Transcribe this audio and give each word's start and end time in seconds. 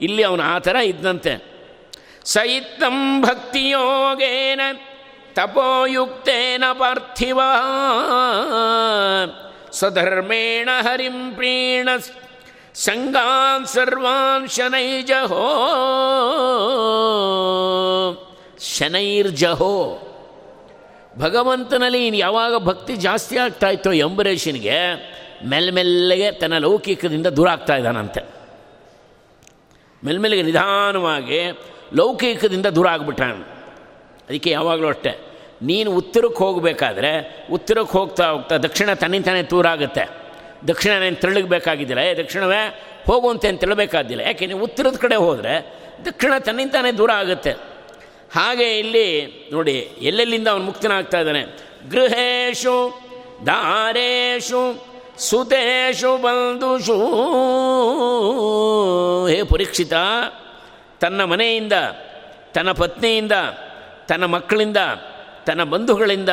ಇಲ್ಲಿ 0.00 0.22
ಅವನು 0.22 0.42
ಆ 0.42 0.58
ಥರ 0.58 0.76
ಇದ್ದಂತೆ. 0.76 1.56
ಸಹಿತಂ 2.24 3.22
ಭಕ್ತಿಯೋಗೇನ 3.22 4.60
ತಪೋಯುಕ್ತೇನ 5.34 6.64
ಪಾರ್ಥಿವ. 6.72 7.40
ಸ್ವಧರ್ಮೇಣ 9.72 10.68
ಹರಿಂ 10.82 11.34
ಪ್ರೀಣ 11.34 11.88
ಸಂಗಾನ್ 12.74 13.66
ಸರ್ವಾನ್ 13.66 14.48
ಶನೈಜಹೋ. 14.48 15.72
ಶನೈರ್ಜಹೋ. 18.78 20.02
ಭಗವಂತನಲ್ಲಿ 21.18 22.06
ಇನ್ನು 22.06 22.18
ಯಾವಾಗ 22.18 22.56
ಭಕ್ತಿ 22.56 22.96
ಜಾಸ್ತಿ 22.96 23.38
ಆಗ್ತಾ 23.38 23.68
ಇತ್ತೋ 23.68 23.92
ಮೆಲ್ಲ 23.92 24.94
ಮೆಲ್ಮೆಲ್ಲಗೆ 25.44 26.32
ತನ್ನ 26.32 26.58
ಲೌಕಿಕದಿಂದ 26.58 27.26
ದೂರ 27.26 27.48
ಆಗ್ತಾ 27.48 27.76
ಇದ್ದಾನಂತೆ. 27.76 28.35
ಮೆಲ್ಮೆಲ್ಲಿಗೆ 30.04 30.42
ನಿಧಾನವಾಗಿ 30.42 31.40
ಲೌಕಿಕದಿಂದ 31.98 32.68
ದೂರ 32.76 32.86
ಆಗ್ಬಿಟ್ಟಾನ. 32.88 33.32
ಅದಕ್ಕೆ 34.28 34.50
ಯಾವಾಗಲೂ 34.50 34.88
ಅಷ್ಟೇ, 34.88 35.12
ನೀನು 35.62 35.90
ಉತ್ತರಕ್ಕೆ 36.00 36.40
ಹೋಗಬೇಕಾದ್ರೆ 36.44 37.10
ಉತ್ತರಕ್ಕೆ 37.52 37.94
ಹೋಗ್ತಾ 37.98 38.24
ಹೋಗ್ತಾ 38.30 38.56
ದಕ್ಷಿಣ 38.56 38.92
ತನ್ನಿಂತಾನೆ 39.02 39.42
ದೂರ 39.42 39.66
ಆಗುತ್ತೆ 39.66 40.04
ದಕ್ಷಿಣ 40.68 40.92
ನೀನು 41.02 41.16
ತೆರಳಬೇಕಾಗಿದ್ದಿಲ್ಲ, 41.16 42.02
ಏ 42.10 42.14
ದಕ್ಷಿಣವೇ 42.14 42.62
ಹೋಗುವಂತೆ 43.06 43.48
ಅಂತ 43.48 43.60
ತಿಳಬೇಕಾದಿಲ್ಲ 43.60 44.22
ಯಾಕೆ 44.26 44.46
ನೀವು 44.46 44.62
ಉತ್ತರದ 44.64 44.96
ಕಡೆ 44.96 45.16
ಹೋದರೆ 45.16 45.54
ದಕ್ಷಿಣ 46.04 46.32
ತನ್ನಿಂತಾನೆ 46.38 46.90
ದೂರ 46.92 47.10
ಆಗುತ್ತೆ. 47.22 47.52
ಹಾಗೆ 48.34 48.78
ಇಲ್ಲಿ 48.78 49.06
ನೋಡಿ, 49.52 49.76
ಎಲ್ಲೆಲ್ಲಿಂದ 50.02 50.48
ಅವನು 50.48 50.64
ಮುಕ್ತನಾಗ್ತಾ 50.64 51.18
ಇದ್ದಾನೆ? 51.20 51.42
ಗೃಹೇಶು, 51.90 52.76
ದಾರೇಶು 53.46 54.62
ಸುತೇಶು 55.18 56.16
ಬಂಧುಷು 56.16 56.96
ಹೇ 59.26 59.42
ಪರೀಕ್ಷಿತ, 59.42 59.92
ತನ್ನ 61.00 61.24
ಮನೆಯಿಂದ, 61.24 61.72
ತನ್ನ 62.54 62.72
ಪತ್ನಿಯಿಂದ, 62.72 63.32
ತನ್ನ 64.08 64.24
ಮಕ್ಕಳಿಂದ, 64.24 64.76
ತನ್ನ 65.46 65.64
ಬಂಧುಗಳಿಂದ 65.64 66.28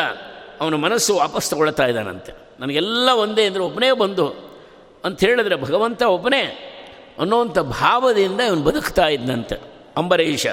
ಅವನ 0.61 0.76
ಮನಸ್ಸು 0.76 1.16
ವಾಪಸ್ 1.16 1.50
ತಗೊಳ್ತಾ 1.50 1.86
ಇದ್ದಾನಂತೆ. 1.86 2.34
ನನಗೆಲ್ಲ 2.59 3.09
ಒಂದೇ 3.09 3.45
ಅಂದರೆ 3.45 3.61
ಒಬ್ಬನೇ 3.61 3.92
ಬಂಧು 3.92 4.36
ಅಂತ 5.06 5.20
ಹೇಳಿದ್ರೆ 5.20 5.56
ಭಗವಂತ 5.56 6.02
ಒಬ್ಬನೇ 6.02 6.70
ಅನ್ನೋವಂಥ 7.20 7.59
ಭಾವದಿಂದ 7.59 8.42
ಇವನು 8.42 8.61
ಬದುಕ್ತಾ 8.61 9.08
ಇದ್ದಂತೆ 9.08 9.56
ಅಂಬರೀಷ. 9.98 10.48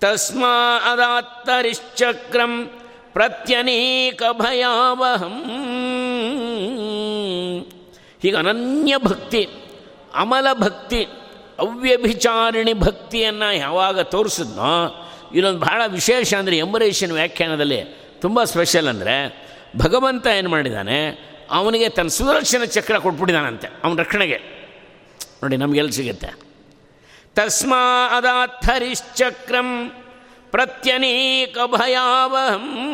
ತಸ್ಮಾದಾತ್ತರಿಶ್ಚಕ್ರಂ 0.00 2.80
ಪ್ರತ್ಯನೇಕ 3.18 4.22
ಭಯಾವಹಂ 4.32 5.44
ಹೀಗೆ 8.22 8.36
ಅನನ್ಯ 8.36 8.98
ಭಕ್ತಿ, 8.98 9.48
ಅಮಲ 10.14 10.46
ಭಕ್ತಿ, 10.52 11.06
ಅವ್ಯಭಿಚಾರಿಣಿ 11.58 12.72
ಭಕ್ತಿಯನ್ನು 12.72 13.56
ಯಾವಾಗ 13.56 14.00
ತೋರಿಸಿದ್ನೋ 14.00 15.06
ಇನ್ನೊಂದು 15.34 15.58
ಭಾಳ 15.58 15.82
ವಿಶೇಷ 15.86 16.34
ಅಂದರೆ 16.34 16.58
ಎಂಬರೇಷನ್ 16.58 17.12
ವ್ಯಾಖ್ಯಾನದಲ್ಲಿ 17.12 18.08
ತುಂಬ 18.20 18.44
ಸ್ಪೆಷಲ್ 18.44 18.88
ಅಂದರೆ 18.88 19.48
ಭಗವಂತ 19.78 20.26
ಏನು 20.26 20.50
ಮಾಡಿದ್ದಾನೆ 20.50 21.28
ಅವನಿಗೆ 21.50 21.88
ತನ್ನ 21.88 22.08
ಸುದರ್ಶನ 22.08 22.64
ಚಕ್ರ 22.64 22.98
ಕೊಟ್ಬಿಟ್ಟಿದ್ದಾನಂತೆ 22.98 23.68
ಅವನ 23.84 23.98
ರಕ್ಷಣೆಗೆ. 23.98 24.68
ನೋಡಿ 25.42 25.56
ನಮಗೆಲ್ಲಿ 25.56 25.92
ಸಿಗುತ್ತೆ. 25.92 26.34
ತಸ್ಮಾದಾತ್ಥರಿಶ್ಚಕ್ರಂ 27.34 29.88
ಪ್ರತ್ಯನೇಕ 29.88 30.07
ಭಯಾವಹಂ 31.66 32.88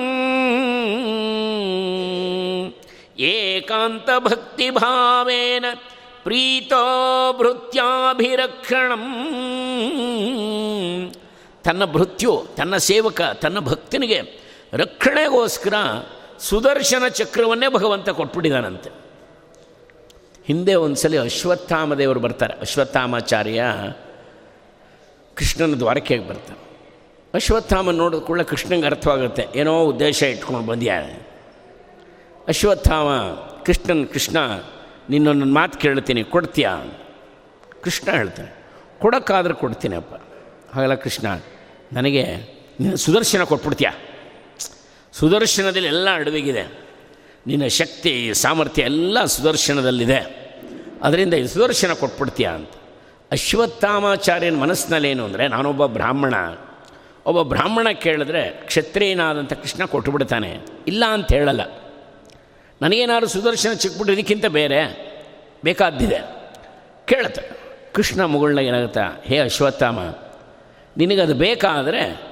ಏಕಾಂತ 3.19 4.09
ಭಕ್ತಿ 4.19 4.71
ಭಾವೇನ 4.71 5.65
ಪ್ರೀತೋ 6.23 7.33
ಭೃತ್ಯಾಭಿರಕ್ಷಣಂ 7.39 9.15
ತನ್ನ 11.65 11.85
ಭೃತ್ಯು, 11.85 12.47
ತನ್ನ 12.57 12.77
ಸೇವಕ, 12.77 13.21
ತನ್ನ 13.21 13.59
ಭಕ್ತನಿಗೆ 13.59 14.23
ರಕ್ಷಣೆಗೋಸ್ಕರ 14.73 15.75
ಸುದರ್ಶನ 16.39 17.09
ಚಕ್ರವನ್ನೇ 17.09 17.73
ಭಗವಂತ 17.75 18.11
ಕೊಟ್ಬಿಟ್ಟಿದ್ದಾನಂತೆ. 18.11 18.91
ಹಿಂದೆ 20.47 20.75
ಒಂದು 20.75 20.97
ಸಲ 20.97 21.23
ಅಶ್ವತ್ಥಾಮ 21.23 21.95
ದೇವರು 21.95 22.21
ಬರ್ತಾರೆ. 22.21 22.55
ಅಶ್ವತ್ಥಾಮಾಚಾರ್ಯ 22.55 23.65
ಕೃಷ್ಣನ 25.35 25.75
ದ್ವಾರಕೆಗೆ 25.75 26.29
ಬರ್ತಾನೆ 26.29 26.64
ಅಶ್ವತ್ಥಾಮ 27.35 27.91
ನೋಡಿದ 27.91 28.19
ಕೂಡಲೇ 28.19 28.45
ಕೃಷ್ಣಂಗೆ 28.45 28.87
ಅರ್ಥವಾಗುತ್ತೆ. 28.87 29.45
ಏನೋ 29.55 29.73
ಉದ್ದೇಶ 29.85 30.23
ಇಟ್ಕೊಂಡು 30.23 30.67
ಬಂದ್ಯಾ? 30.67 30.97
ಅಶ್ವತ್ಥಾಮ, 32.49 33.09
ಕೃಷ್ಣನ್ 33.65 34.07
ಕೃಷ್ಣ, 34.07 34.37
ನಿನ್ನೊಂದು 35.11 35.47
ಮಾತು 35.47 35.79
ಕೇಳ್ತೀನಿ, 35.79 36.25
ಕೊಡ್ತೀಯಾ? 36.25 36.73
ಕೃಷ್ಣ 37.83 38.11
ಹೇಳ್ತಾನೆ, 38.11 38.51
ಕೊಡೋಕ್ಕಾದ್ರೆ 38.99 39.55
ಕೊಡ್ತೀನಿ 39.55 39.97
ಅಪ್ಪ 39.97 40.15
ಹಾಗಲ್ಲ 40.75 40.95
ಕೃಷ್ಣ, 40.95 41.27
ನನಗೆ 41.93 42.25
ನಿನ್ನ 42.81 42.95
ಸುದರ್ಶನ 42.95 43.43
ಕೊಟ್ಬಿಡ್ತೀಯ? 43.45 43.91
ಸುದರ್ಶನದಲ್ಲಿ 45.13 45.89
ಎಲ್ಲ 45.89 46.09
ಅಡವಿಗಿದೆ 46.15 46.65
ನಿನ್ನ 47.47 47.67
ಶಕ್ತಿ, 47.67 48.35
ಸಾಮರ್ಥ್ಯ 48.35 48.83
ಎಲ್ಲ 48.83 49.25
ಸುದರ್ಶನದಲ್ಲಿದೆ. 49.25 50.21
ಅದರಿಂದ 51.03 51.35
ಈ 51.35 51.47
ಸುದರ್ಶನ 51.47 51.93
ಕೊಟ್ಬಿಡ್ತೀಯ 51.93 52.47
ಅಂತ. 52.47 52.71
ಅಶ್ವತ್ಥಾಮಾಚಾರ್ಯನ 53.31 54.57
ಮನಸ್ಸಿನಲ್ಲೇನು 54.57 55.25
ಅಂದರೆ 55.25 55.49
ನಾನೊಬ್ಬ 55.49 55.87
ಬ್ರಾಹ್ಮಣ. 55.87 56.35
ಒಬ್ಬ 57.27 57.43
ಬ್ರಾಹ್ಮಣ 57.43 57.91
ಕೇಳಿದ್ರೆ, 57.91 58.51
ಕ್ಷತ್ರಿಯನಾದಂಥ 58.51 59.53
ಕೃಷ್ಣ 59.53 59.85
ಕೊಟ್ಟುಬಿಡ್ತಾನೆ. 59.85 60.59
ಇಲ್ಲ 60.87 61.05
ಅಂತ 61.09 61.33
ಹೇಳಲ್ಲ. 61.33 61.61
ನನಗೇನಾದ್ರು 62.83 63.27
ಸುದರ್ಶನ 63.27 63.73
ಚಿಕ್ಕ 63.73 64.11
ಇದಕ್ಕಿಂತ 64.11 64.47
ಬೇರೆ 64.47 65.15
ಬೇಕಾದ್ದಿದೆ. 65.65 66.19
ಕೇಳುತ್ತೆ. 67.05 67.65
ಕೃಷ್ಣ 67.95 68.25
ಮುಗುಳ್ನ 68.25 68.59
ಏನಾಗುತ್ತೆ? 68.59 69.29
ಹೇ 69.29 69.39
ಅಶ್ವತ್ಥಾಮ, 69.39 69.99
ನಿನಗದು 70.97 71.35
ಬೇಕಾದರೆ 71.35 72.23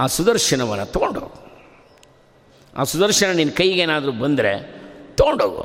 ಆ 0.00 0.06
ಸುದರ್ಶನವನ್ನು 0.06 0.86
ತೊಗೊಂಡೋಗು 0.86 1.50
ಆ 2.76 2.84
ಸುದರ್ಶನ 2.84 3.26
ನಿನ್ನ 3.26 3.52
ಕೈಗೇನಾದರೂ 3.52 4.12
ಬಂದರೆ 4.12 4.82
ತೊಗೊಂಡೋಗು 5.16 5.60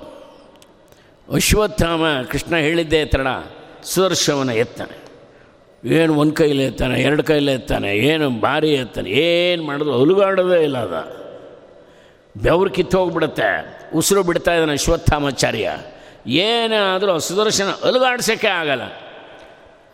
ಅಶ್ವತ್ಥಾಮ 1.34 2.04
ಕೃಷ್ಣ 2.32 2.56
ಹೇಳಿದ್ದೇ 2.56 3.06
ತಡ, 3.06 3.28
ಸುದರ್ಶನವನ್ನು 3.84 4.56
ಎತ್ತಾನೆ. 4.56 5.05
ಏನು 5.86 6.14
ಒಂದು 6.14 6.34
ಕೈಲಿ 6.34 6.64
ಎತ್ತಾನೆ, 6.64 7.02
ಎರಡು 7.02 7.24
ಕೈಲಿ 7.24 7.52
ಎತ್ತಾನೆ, 7.52 7.98
ಏನು 7.98 8.30
ಭಾರಿ 8.30 8.74
ಎತ್ತಾನೆ, 8.74 9.10
ಏನು 9.10 9.64
ಮಾಡಿದ್ರು 9.64 10.02
ಅಲುಗಾಡೋದೇ 10.02 10.64
ಇಲ್ಲ 10.64 10.78
ಅದ. 10.78 11.26
ಬೆವರು 12.42 12.70
ಕಿತ್ತೋಗ್ಬಿಡುತ್ತೆ 12.70 13.80
ಉಸಿರು 13.96 14.24
ಬಿಡ್ತಾ 14.24 14.54
ಇದ್ದಾನೆ 14.54 14.72
ಅಶ್ವತ್ಥಾಮಾಚಾರ್ಯ. 14.72 15.78
ಏನಾದರೂ 16.28 17.20
ಸುದರ್ಶನ 17.20 17.70
ಅಲುಗಾಡ್ಸೋಕ್ಕೆ 17.84 18.48
ಆಗಲ್ಲ. 18.48 18.82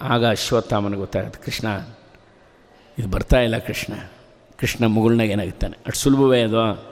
ಆಗ 0.02 0.25
ಅಶ್ವತ್ಥಾಮನ 0.25 0.96
ಗೊತ್ತಾಗುತ್ತೆ, 0.96 1.46
ಕೃಷ್ಣ, 1.46 1.68
ಇದು 3.00 3.08
ಬರ್ತಾ 3.08 3.40
ಇಲ್ಲ 3.40 3.58
ಕೃಷ್ಣ. 3.58 3.94
ಕೃಷ್ಣ 4.59 4.85
ಮುಗುಳ್ನಾಗ 4.85 5.29
ಏನಾಗುತ್ತಾನೆ 5.29 5.78
ಅಷ್ಟು 5.88 6.00
ಸುಲಭವೇ 6.00 6.41
ಅದು. 6.41 6.91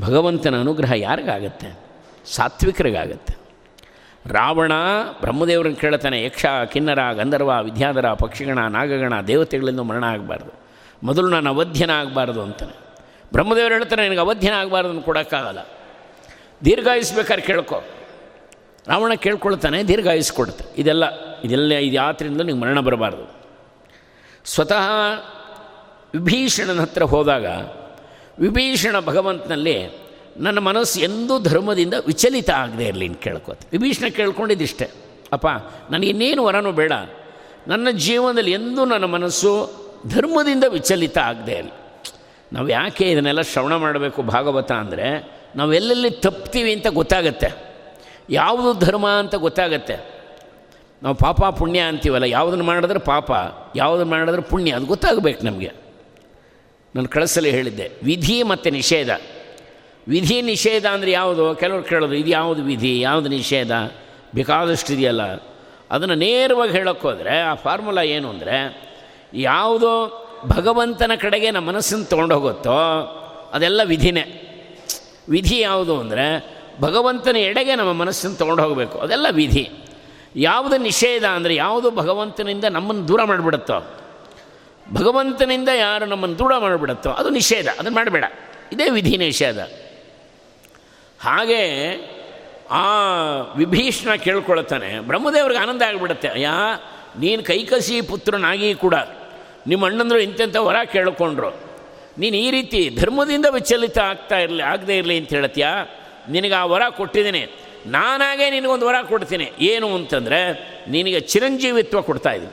ಭಗವಂತನ 0.00 0.60
ಅನುಗ್ರಹ 0.60 0.92
ಯಾರಿಗಾಗತ್ತೆ? 0.92 1.78
ಸಾತ್ವಿಕರಿಗಾಗತ್ತೆ. 2.26 3.45
ರಾವಣ 4.30 4.72
ಬ್ರಹ್ಮದೇವರನ್ನು 5.20 5.76
ಕೇಳ್ತಾನೆ 5.76 6.24
ಯಕ್ಷ, 6.24 6.46
ಕಿನ್ನರ, 6.72 7.12
ಗಂಧರ್ವ, 7.12 7.62
ವಿದ್ಯಾಧರ, 7.62 8.12
ಪಕ್ಷಿಗಣ, 8.12 8.58
ನಾಗಗಣ 8.58 9.20
ದೇವತೆಗಳಿಂದ 9.20 9.80
ಮರಣ 9.80 10.04
ಆಗಬಾರ್ದು 10.04 10.52
ಮೊದಲು 11.02 11.28
ನಾನು 11.28 11.50
ಅವಧ್ಯನ 11.50 11.90
ಆಗಬಾರ್ದು 11.90 12.42
ಅಂತಾನೆ. 12.42 12.76
ಬ್ರಹ್ಮದೇವರು 13.32 13.74
ಹೇಳ್ತಾನೆ, 13.74 14.06
ನನಗೆ 14.06 14.18
ಅವಧ್ಯನ 14.18 14.52
ಆಗಬಾರ್ದು 14.52 14.90
ಅಂತ 14.90 15.04
ಕೊಡೋಕ್ಕಾಗಲ್ಲ. 15.04 15.58
ದೀರ್ಘಾಯಿಸ್ಬೇಕಾದ್ರೆ 16.64 17.46
ಕೇಳ್ಕೊ. 17.46 17.82
ರಾವಣ 18.88 19.14
ಕೇಳ್ಕೊಳ್ತಾನೆ, 19.14 19.82
ದೀರ್ಘಾಯುಸ್ 19.82 20.32
ಕೊಡುತ್ತೆ. 20.32 20.64
ಇದೆಲ್ಲ 20.78 21.04
ಇದೆಲ್ಲ 21.40 21.74
ಇದು 21.74 21.94
ಯಾತ್ರಿಂದ 21.94 22.40
ನಿಮ್ಗೆ 22.40 22.62
ಮರಣ 22.62 22.80
ಬರಬಾರ್ದು. 22.80 23.36
ಸ್ವತಃ 24.44 24.88
ವಿಭೀಷಣನ 26.14 26.80
ಹತ್ರ 26.80 27.02
ಹೋದಾಗ, 27.02 27.46
ವಿಭೀಷಣ 28.38 29.00
ಭಗವಂತನಲ್ಲಿ 29.00 30.05
ನನ್ನ 30.40 30.58
ಮನಸ್ಸು 30.58 31.00
ಎಂದೂ 31.00 31.38
ಧರ್ಮದಿಂದ 31.38 31.94
ವಿಚಲಿತ 32.06 32.50
ಆಗದೆ 32.50 32.84
ಇರಲಿ 32.84 33.06
ಅಂತ 33.06 33.18
ಕೇಳ್ಕೋತ. 33.18 33.58
ವಿಭೀಷಣ 33.72 34.08
ಕೇಳ್ಕೊಂಡಿದ್ದಿಷ್ಟೇ. 34.08 34.90
ಅಪ್ಪ 35.32 35.46
ನನಗಿನ್ನೇನು 35.90 36.44
ವರನೂ 36.44 36.72
ಬೇಡ 36.72 36.92
ನನ್ನ 37.68 37.88
ಜೀವನದಲ್ಲಿ 37.90 38.52
ಎಂದೂ 38.52 38.84
ನನ್ನ 38.84 39.04
ಮನಸ್ಸು 39.04 39.52
ಧರ್ಮದಿಂದ 40.08 40.64
ವಿಚಲಿತ 40.68 41.18
ಆಗದೆ 41.18 41.52
ಇರಲಿ. 41.52 41.72
ನಾವು 42.52 42.68
ಯಾಕೆ 42.68 43.10
ಇದನ್ನೆಲ್ಲ 43.10 43.40
ಶ್ರವಣ 43.40 43.74
ಮಾಡಬೇಕು 43.76 44.22
ಭಾಗವತ 44.22 44.72
ಅಂದರೆ, 44.72 45.32
ನಾವು 45.56 45.72
ಎಲ್ಲೆಲ್ಲಿ 45.72 46.10
ತಪ್ತೀವಿ 46.10 46.72
ಅಂತ 46.72 46.86
ಗೊತ್ತಾಗತ್ತೆ. 46.86 47.48
ಯಾವುದು 48.30 48.78
ಧರ್ಮ 48.78 49.08
ಅಂತ 49.08 49.34
ಗೊತ್ತಾಗತ್ತೆ. 49.34 49.96
ನಾವು 51.02 51.14
ಪಾಪ 51.14 51.44
ಪುಣ್ಯ 51.44 51.80
ಅಂತೀವಲ್ಲ 51.80 52.24
ಯಾವುದನ್ನು 52.24 52.64
ಮಾಡಿದ್ರೆ 52.64 52.98
ಪಾಪ 52.98 53.30
ಯಾವುದನ್ನು 53.76 54.10
ಮಾಡಿದ್ರೆ 54.10 54.42
ಪುಣ್ಯ, 54.42 54.72
ಅದು 54.72 54.86
ಗೊತ್ತಾಗಬೇಕು 54.86 55.44
ನಮಗೆ. 55.44 55.72
ನಾನು 56.94 57.08
ಕಳಸಲಿ 57.08 57.50
ಹೇಳಿದ್ದೆ, 57.50 57.90
ವಿಧಿ 58.02 58.42
ಮತ್ತು 58.42 58.70
ನಿಷೇಧ. 58.70 59.10
ವಿಧಿ 60.08 60.42
ನಿಷೇಧ 60.42 60.86
ಅಂದರೆ 60.86 61.10
ಯಾವುದು? 61.10 61.54
ಕೆಲವರು 61.54 61.82
ಕೇಳೋದು, 61.82 62.14
ಇದು 62.14 62.30
ಯಾವುದು 62.30 62.62
ವಿಧಿ? 62.62 63.00
ಯಾವುದು 63.00 63.28
ನಿಷೇಧ? 63.28 63.72
ಬೇಕಾದಷ್ಟು 64.34 64.92
ಇದೆಯಲ್ಲ. 64.92 65.22
ಅದನ್ನು 65.90 66.14
ನೇರವಾಗಿ 66.14 66.72
ಹೇಳೋಕ್ಕೋದ್ರೆ 66.72 67.40
ಆ 67.40 67.54
ಫಾರ್ಮುಲಾ 67.54 68.02
ಏನು 68.02 68.28
ಅಂದರೆ, 68.28 68.86
ಯಾವುದೋ 69.34 70.22
ಭಗವಂತನ 70.46 71.12
ಕಡೆಗೆ 71.20 71.50
ನಮ್ಮ 71.50 71.68
ಮನಸ್ಸನ್ನು 71.68 72.04
ತೊಗೊಂಡೋಗುತ್ತೋ, 72.04 72.78
ಅದೆಲ್ಲ 73.52 73.80
ವಿಧಿನೇ. 73.84 74.24
ವಿಧಿ 75.28 75.58
ಯಾವುದು 75.58 76.00
ಅಂದರೆ, 76.00 76.56
ಭಗವಂತನ 76.80 77.36
ಎಡೆಗೆ 77.36 77.74
ನಮ್ಮ 77.74 77.92
ಮನಸ್ಸನ್ನು 77.92 78.36
ತೊಗೊಂಡು 78.36 78.62
ಹೋಗಬೇಕು 78.62 78.98
ಅದೆಲ್ಲ 78.98 79.26
ವಿಧಿ. 79.30 79.70
ಯಾವುದು 80.36 80.76
ನಿಷೇಧ 80.76 81.24
ಅಂದರೆ, 81.24 81.54
ಯಾವುದು 81.54 81.90
ಭಗವಂತನಿಂದ 81.90 82.64
ನಮ್ಮನ್ನು 82.64 83.08
ದೂರ 83.08 83.24
ಮಾಡಿಬಿಡುತ್ತೋ, 83.24 83.78
ಭಗವಂತನಿಂದ 84.94 85.68
ಯಾರು 85.68 86.06
ನಮ್ಮನ್ನು 86.06 86.38
ದೂರ 86.38 86.52
ಮಾಡಿಬಿಡುತ್ತೋ, 86.58 87.10
ಅದು 87.10 87.30
ನಿಷೇಧ. 87.30 87.68
ಅದನ್ನು 87.78 87.96
ಮಾಡಬೇಡ. 87.96 88.24
ಇದೇ 88.72 88.90
ವಿಧಿ 88.90 89.16
ನಿಷೇಧ. 89.16 89.58
ಹಾಗೆ 91.20 91.62
ಆ 92.70 92.86
ವಿಭೀಷಣ 93.56 94.14
ಕೇಳ್ಕೊಳ್ತಾನೆ, 94.14 95.00
ಬ್ರಹ್ಮದೇವ್ರಿಗೆ 95.00 95.60
ಆನಂದ 95.60 95.82
ಆಗಿಬಿಡುತ್ತೆ, 95.82 96.28
ಅಯ್ಯ, 96.28 96.48
ನೀನು 97.18 97.42
ಕೈಕಸಿ 97.42 98.00
ಪುತ್ರನಾಗಿ 98.00 98.74
ಕೂಡ 98.74 98.94
ನಿಮ್ಮ 99.66 99.86
ಅಣ್ಣಂದರು 99.86 100.18
ಇಂತೆಂಥ 100.18 100.56
ವರ 100.56 100.76
ಕೇಳಿಕೊಂಡ್ರು. 100.92 101.50
ನೀನು 102.18 102.36
ಈ 102.36 102.50
ರೀತಿ 102.50 102.96
ಧರ್ಮದಿಂದ 103.00 103.46
ವಿಚಲಿತ 103.50 103.98
ಆಗ್ತಾ 103.98 104.38
ಇರಲಿ, 104.38 104.62
ಆಗದೇ 104.62 104.98
ಇರಲಿ 104.98 105.18
ಅಂತ 105.18 105.28
ಹೇಳ್ತೀಯ? 105.28 105.66
ನಿನಗೆ 106.28 106.54
ಆ 106.54 106.64
ವರ 106.64 106.82
ಕೊಟ್ಟಿದ್ದೀನಿ. 106.88 107.58
ನಾನಾಗೇ 107.86 108.50
ನಿನಗೊಂದು 108.50 108.86
ವರ 108.86 108.94
ಕೊಡ್ತೀನಿ. 109.02 109.52
ಏನು 109.60 109.94
ಅಂತಂದರೆ, 109.94 110.40
ನಿನಗೆ 110.88 111.20
ಚಿರಂಜೀವಿತ್ವ 111.20 112.00
ಕೊಡ್ತಾಯಿದ್ದೀನಿ 112.00 112.52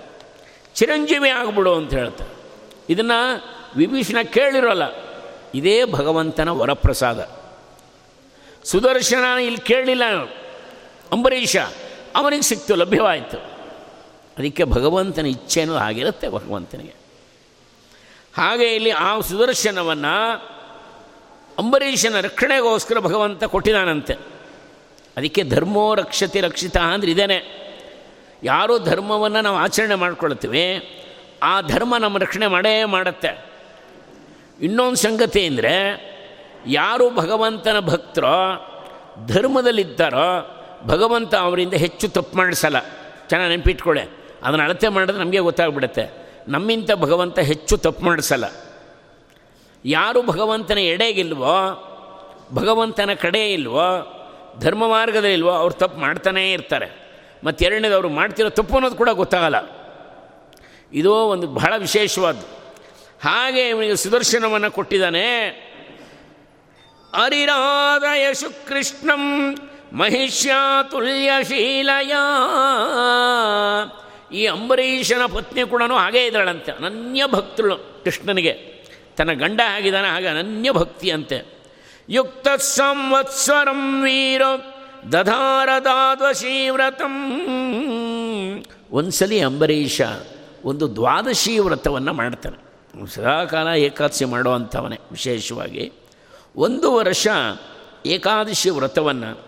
ಚಿರಂಜೀವಿ 0.76 1.30
ಆಗ್ಬಿಡು 1.30 1.76
ಅಂತ 1.76 1.94
ಹೇಳ್ತಾ 1.94 2.26
ಇದನ್ನು 2.90 3.20
ವಿಭೀಷಣ 3.76 4.22
ಕೇಳಿರೋಲ್ಲ. 4.22 4.84
ಇದೇ 5.56 5.86
ಭಗವಂತನ 5.86 6.50
ವರಪ್ರಸಾದ. 6.50 7.43
ಸುದರ್ಶನ 8.66 9.38
ಇಲ್ಲಿ 9.38 9.60
ಕೇಳಲಿಲ್ಲ 9.60 10.04
ಅಂಬರೀಷ, 11.12 11.58
ಅವನಿಗೆ 12.16 12.42
ಸಿಕ್ತು, 12.42 12.76
ಲಭ್ಯವಾಯಿತು. 12.76 13.38
ಅದಕ್ಕೆ 14.38 14.64
ಭಗವಂತನ 14.64 15.26
ಇಚ್ಛೆನೂ 15.26 15.76
ಆಗಿರುತ್ತೆ 15.76 16.30
ಭಗವಂತನಿಗೆ. 16.30 16.94
ಹಾಗೆ 18.38 18.76
ಇಲ್ಲಿ 18.76 18.92
ಆ 18.92 19.20
ಸುದರ್ಶನವನ್ನು 19.20 20.34
ಅಂಬರೀಷನ 21.58 22.20
ರಕ್ಷಣೆಗೋಸ್ಕರ 22.20 23.00
ಭಗವಂತ 23.00 23.44
ಕೊಟ್ಟಿದ್ದಾನಂತೆ. 23.44 24.14
ಅದಕ್ಕೆ 25.18 25.44
ಧರ್ಮೋ 25.44 25.96
ರಕ್ಷತೆ 25.96 26.42
ರಕ್ಷಿತ 26.42 26.78
ಅಂದ್ರೆ 26.78 27.12
ಇದೇನೆ. 27.12 27.64
ಯಾರೋ 28.44 28.80
ಧರ್ಮವನ್ನು 28.80 29.42
ನಾವು 29.42 29.58
ಆಚರಣೆ 29.58 29.96
ಮಾಡ್ಕೊಳ್ತೀವಿ, 29.96 30.66
ಆ 31.44 31.62
ಧರ್ಮ 31.62 31.98
ನಮ್ಮ 31.98 32.18
ರಕ್ಷಣೆ 32.18 32.48
ಮಾಡೇ 32.48 32.84
ಮಾಡುತ್ತೆ. 32.84 33.46
ಇನ್ನೊಂದು 34.62 34.96
ಸಂಗತಿ 34.96 35.46
ಅಂದರೆ 35.46 36.13
ಯಾರು 36.68 37.16
ಭಗವಂತನ 37.16 37.80
ಭಕ್ತರೋ, 37.80 38.68
ಧರ್ಮದಲ್ಲಿದ್ದಾರೋ, 39.28 40.60
ಭಗವಂತ 40.86 41.36
ಅವರಿಂದ 41.36 41.74
ಹೆಚ್ಚು 41.74 42.10
ತಪ್ಪು 42.10 42.38
ಮಾಡಿಸಲ್ಲ. 42.38 42.80
ಚೆನ್ನಾಗಿ 43.28 43.50
ನೆನಪಿಟ್ಕೊಳ್ಳೆ. 43.50 44.04
ಅದನ್ನು 44.44 44.66
ಅಳತೆ 44.66 44.88
ಮಾಡಿದ್ರೆ 44.88 45.18
ನಮಗೆ 45.18 45.40
ಗೊತ್ತಾಗ್ಬಿಡುತ್ತೆ. 45.40 46.32
ನಮ್ಮಿಂತ 46.48 46.92
ಭಗವಂತ 46.92 47.40
ಹೆಚ್ಚು 47.40 47.78
ತಪ್ಪು 47.78 48.06
ಮಾಡಿಸಲ್ಲ. 48.06 48.46
ಯಾರು 49.86 50.22
ಭಗವಂತನ 50.22 50.78
ಎಡೆಗಿಲ್ವೋ, 50.78 51.90
ಭಗವಂತನ 52.54 53.10
ಕಡೆ 53.14 53.54
ಇಲ್ವೋ, 53.54 54.20
ಧರ್ಮ 54.60 54.88
ಮಾರ್ಗದಲ್ಲಿಲ್ವೋ 54.88 55.52
ಅವ್ರು 55.52 55.76
ತಪ್ಪು 55.76 56.00
ಮಾಡ್ತಾನೇ 56.00 56.54
ಇರ್ತಾರೆ. 56.54 57.04
ಮತ್ತು 57.44 57.66
ಎರಡನೇದು 57.66 57.96
ಅವರು 57.96 58.10
ಮಾಡ್ತಿರೋ 58.10 58.50
ತಪ್ಪು 58.50 58.76
ಅನ್ನೋದು 58.76 58.96
ಕೂಡ 58.96 59.10
ಗೊತ್ತಾಗಲ್ಲ. 59.10 59.84
ಇದು 60.94 61.14
ಒಂದು 61.14 61.48
ಬಹಳ 61.48 61.74
ವಿಶೇಷವಾದ್ದು. 61.78 62.42
ಹಾಗೆ 63.24 63.70
ಇವನಿಗೆ 63.70 63.96
ಸುದರ್ಶನವನ್ನು 63.96 64.72
ಕೊಟ್ಟಿದ್ದಾನೆ. 64.72 65.73
ಕೃಷ್ಣಂ 68.68 69.56
ಮಹಿಷ್ಯಾತುಲ್ಯಶೀಲಯ. 69.94 72.14
ಈ 74.38 74.46
ಅಂಬರೀಷನ 74.46 75.26
ಪತ್ನಿ 75.26 75.70
ಕೂಡ 75.70 75.84
ಹಾಗೇ 75.84 76.26
ಇದ್ದಾಳಂತೆ 76.26 76.72
ಅನನ್ಯ 76.72 77.28
ಭಕ್ತಳು 77.28 78.04
ಕೃಷ್ಣನಿಗೆ. 78.04 78.84
ತನ್ನ 79.18 79.34
ಗಂಡ 79.34 79.62
ಆಗಿದ್ದಾನೆ, 79.68 80.08
ಹಾಗೆ 80.08 80.28
ಅನನ್ಯ 80.28 80.72
ಭಕ್ತಿ 80.72 81.12
ಅಂತೆ 81.12 81.64
ಯುಕ್ತ 82.10 82.48
ಸಂವತ್ಸರಂ 82.48 84.04
ವೀರ 84.04 84.42
ದಧಾರ 85.12 85.70
ವ್ರತಂ 86.72 87.46
ಒಂದ್ಸಲಿ 88.92 89.40
ಅಂಬರೀಷ 89.40 90.02
ಒಂದು 90.66 90.96
ದ್ವಾದಶಿ 90.96 91.60
ವ್ರತವನ್ನು 91.60 92.14
ಮಾಡ್ತಾನೆ 92.14 92.86
ಸದಾಕಾಲ 93.06 93.68
ಏಕಾದಶಿ 93.68 94.26
ಮಾಡುವಂಥವನೇ 94.26 94.96
ವಿಶೇಷವಾಗಿ. 95.12 95.92
ಒಂದು 96.56 96.94
ವರ್ಷ 96.94 97.28
ಏಕಾದಶಿ 98.06 98.70
ವ್ರತವನ್ನು, 98.70 99.40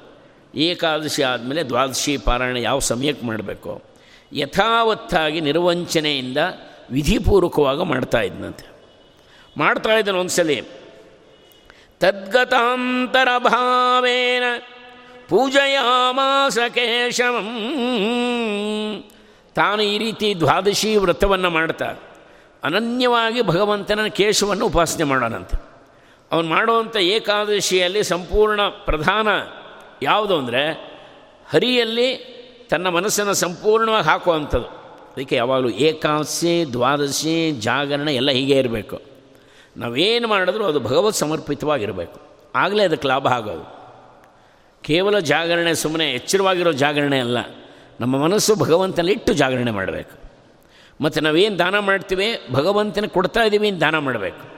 ಏಕಾದಶಿ 0.56 1.24
ಆದಮೇಲೆ 1.24 1.64
ದ್ವಾದಶಿ 1.64 2.18
ಪಾರಾಯಣ 2.18 2.58
ಯಾವ 2.58 2.80
ಸಮಯಕ್ಕೆ 2.80 3.26
ಮಾಡಬೇಕು? 3.26 3.82
ಯಥಾವತ್ತಾಗಿ 4.34 5.42
ನಿರ್ವಂಚನೆಯಿಂದ 5.42 6.38
ವಿಧಿಪೂರ್ವಕವಾಗಿ 6.92 7.84
ಮಾಡ್ತಾ 7.84 8.22
ಇದ್ನಂತೆ. 8.22 8.66
ಮಾಡ್ತಾ 9.58 9.94
ಇದ್ದಾನೆ 9.94 10.18
ಒಂದ್ಸಲಿ 10.18 10.62
ತದ್ಗತಾಂತರ 12.00 13.28
ಭಾವೇನ 13.38 14.44
ಪೂಜೆಯಾಮಾಸ 15.30 16.58
ಕೇಶವಂ 16.74 17.50
ತಾನು 19.56 19.82
ಈ 19.82 19.98
ರೀತಿ 19.98 20.40
ದ್ವಾದಶಿ 20.40 20.96
ವ್ರತವನ್ನು 20.96 21.50
ಮಾಡ್ತಾ, 21.50 21.86
ಅನನ್ಯವಾಗಿ 22.64 23.42
ಭಗವಂತನ 23.42 24.08
ಕೇಶವನ್ನು 24.08 24.66
ಉಪಾಸನೆ 24.66 25.04
ಮಾಡೋಣಂತೆ. 25.04 25.65
ಅವನು 26.36 26.48
ಮಾಡುವಂಥ 26.48 26.98
ಏಕಾದಶಿಯಲ್ಲಿ 26.98 28.04
ಸಂಪೂರ್ಣ 28.04 28.62
ಪ್ರಧಾನ 28.62 29.28
ಯಾವುದು 30.02 30.38
ಅಂದರೆ 30.38 30.72
ಹರಿಯಲ್ಲಿ 31.50 32.36
ತನ್ನ 32.70 32.90
ಮನಸ್ಸನ್ನು 32.90 33.34
ಸಂಪೂರ್ಣವಾಗಿ 33.34 34.06
ಹಾಕುವಂಥದ್ದು. 34.06 34.66
ಅದಕ್ಕೆ 34.66 35.36
ಯಾವಾಗಲೂ 35.36 35.70
ಏಕಾದಶಿ, 35.70 36.66
ದ್ವಾದಶಿ, 36.72 37.52
ಜಾಗರಣೆ 37.52 38.16
ಎಲ್ಲ 38.16 38.32
ಹೀಗೆ 38.32 38.58
ಇರಬೇಕು. 38.58 39.02
ನಾವೇನು 39.78 40.28
ಮಾಡಿದ್ರೂ 40.28 40.64
ಅದು 40.64 40.80
ಭಗವತ್ 40.80 41.16
ಸಮರ್ಪಿತವಾಗಿರಬೇಕು. 41.16 42.22
ಆಗಲೇ 42.56 42.84
ಅದಕ್ಕೆ 42.84 43.08
ಲಾಭ 43.08 43.28
ಆಗೋದು. 43.28 43.76
ಕೇವಲ 44.84 45.20
ಜಾಗರಣೆ 45.20 45.76
ಸುಮ್ಮನೆ 45.76 46.12
ಎಚ್ಚರವಾಗಿರೋ 46.12 46.72
ಜಾಗರಣೆ 46.72 47.20
ಅಲ್ಲ. 47.20 47.38
ನಮ್ಮ 48.00 48.18
ಮನಸ್ಸು 48.18 48.56
ಭಗವಂತನಲ್ಲಿ 48.56 49.12
ಇಟ್ಟು 49.12 49.34
ಜಾಗರಣೆ 49.34 49.72
ಮಾಡಬೇಕು. 49.72 50.26
ಮತ್ತು 51.02 51.22
ನಾವೇನು 51.22 51.60
ದಾನ 51.60 51.80
ಮಾಡ್ತೀವಿ? 51.80 52.48
ಭಗವಂತನ 52.52 53.06
ಕೊಡ್ತಾ 53.06 53.42
ಇದ್ದೀವಿ 53.44 53.82
ದಾನ 53.82 53.98
ಮಾಡಬೇಕು. 53.98 54.55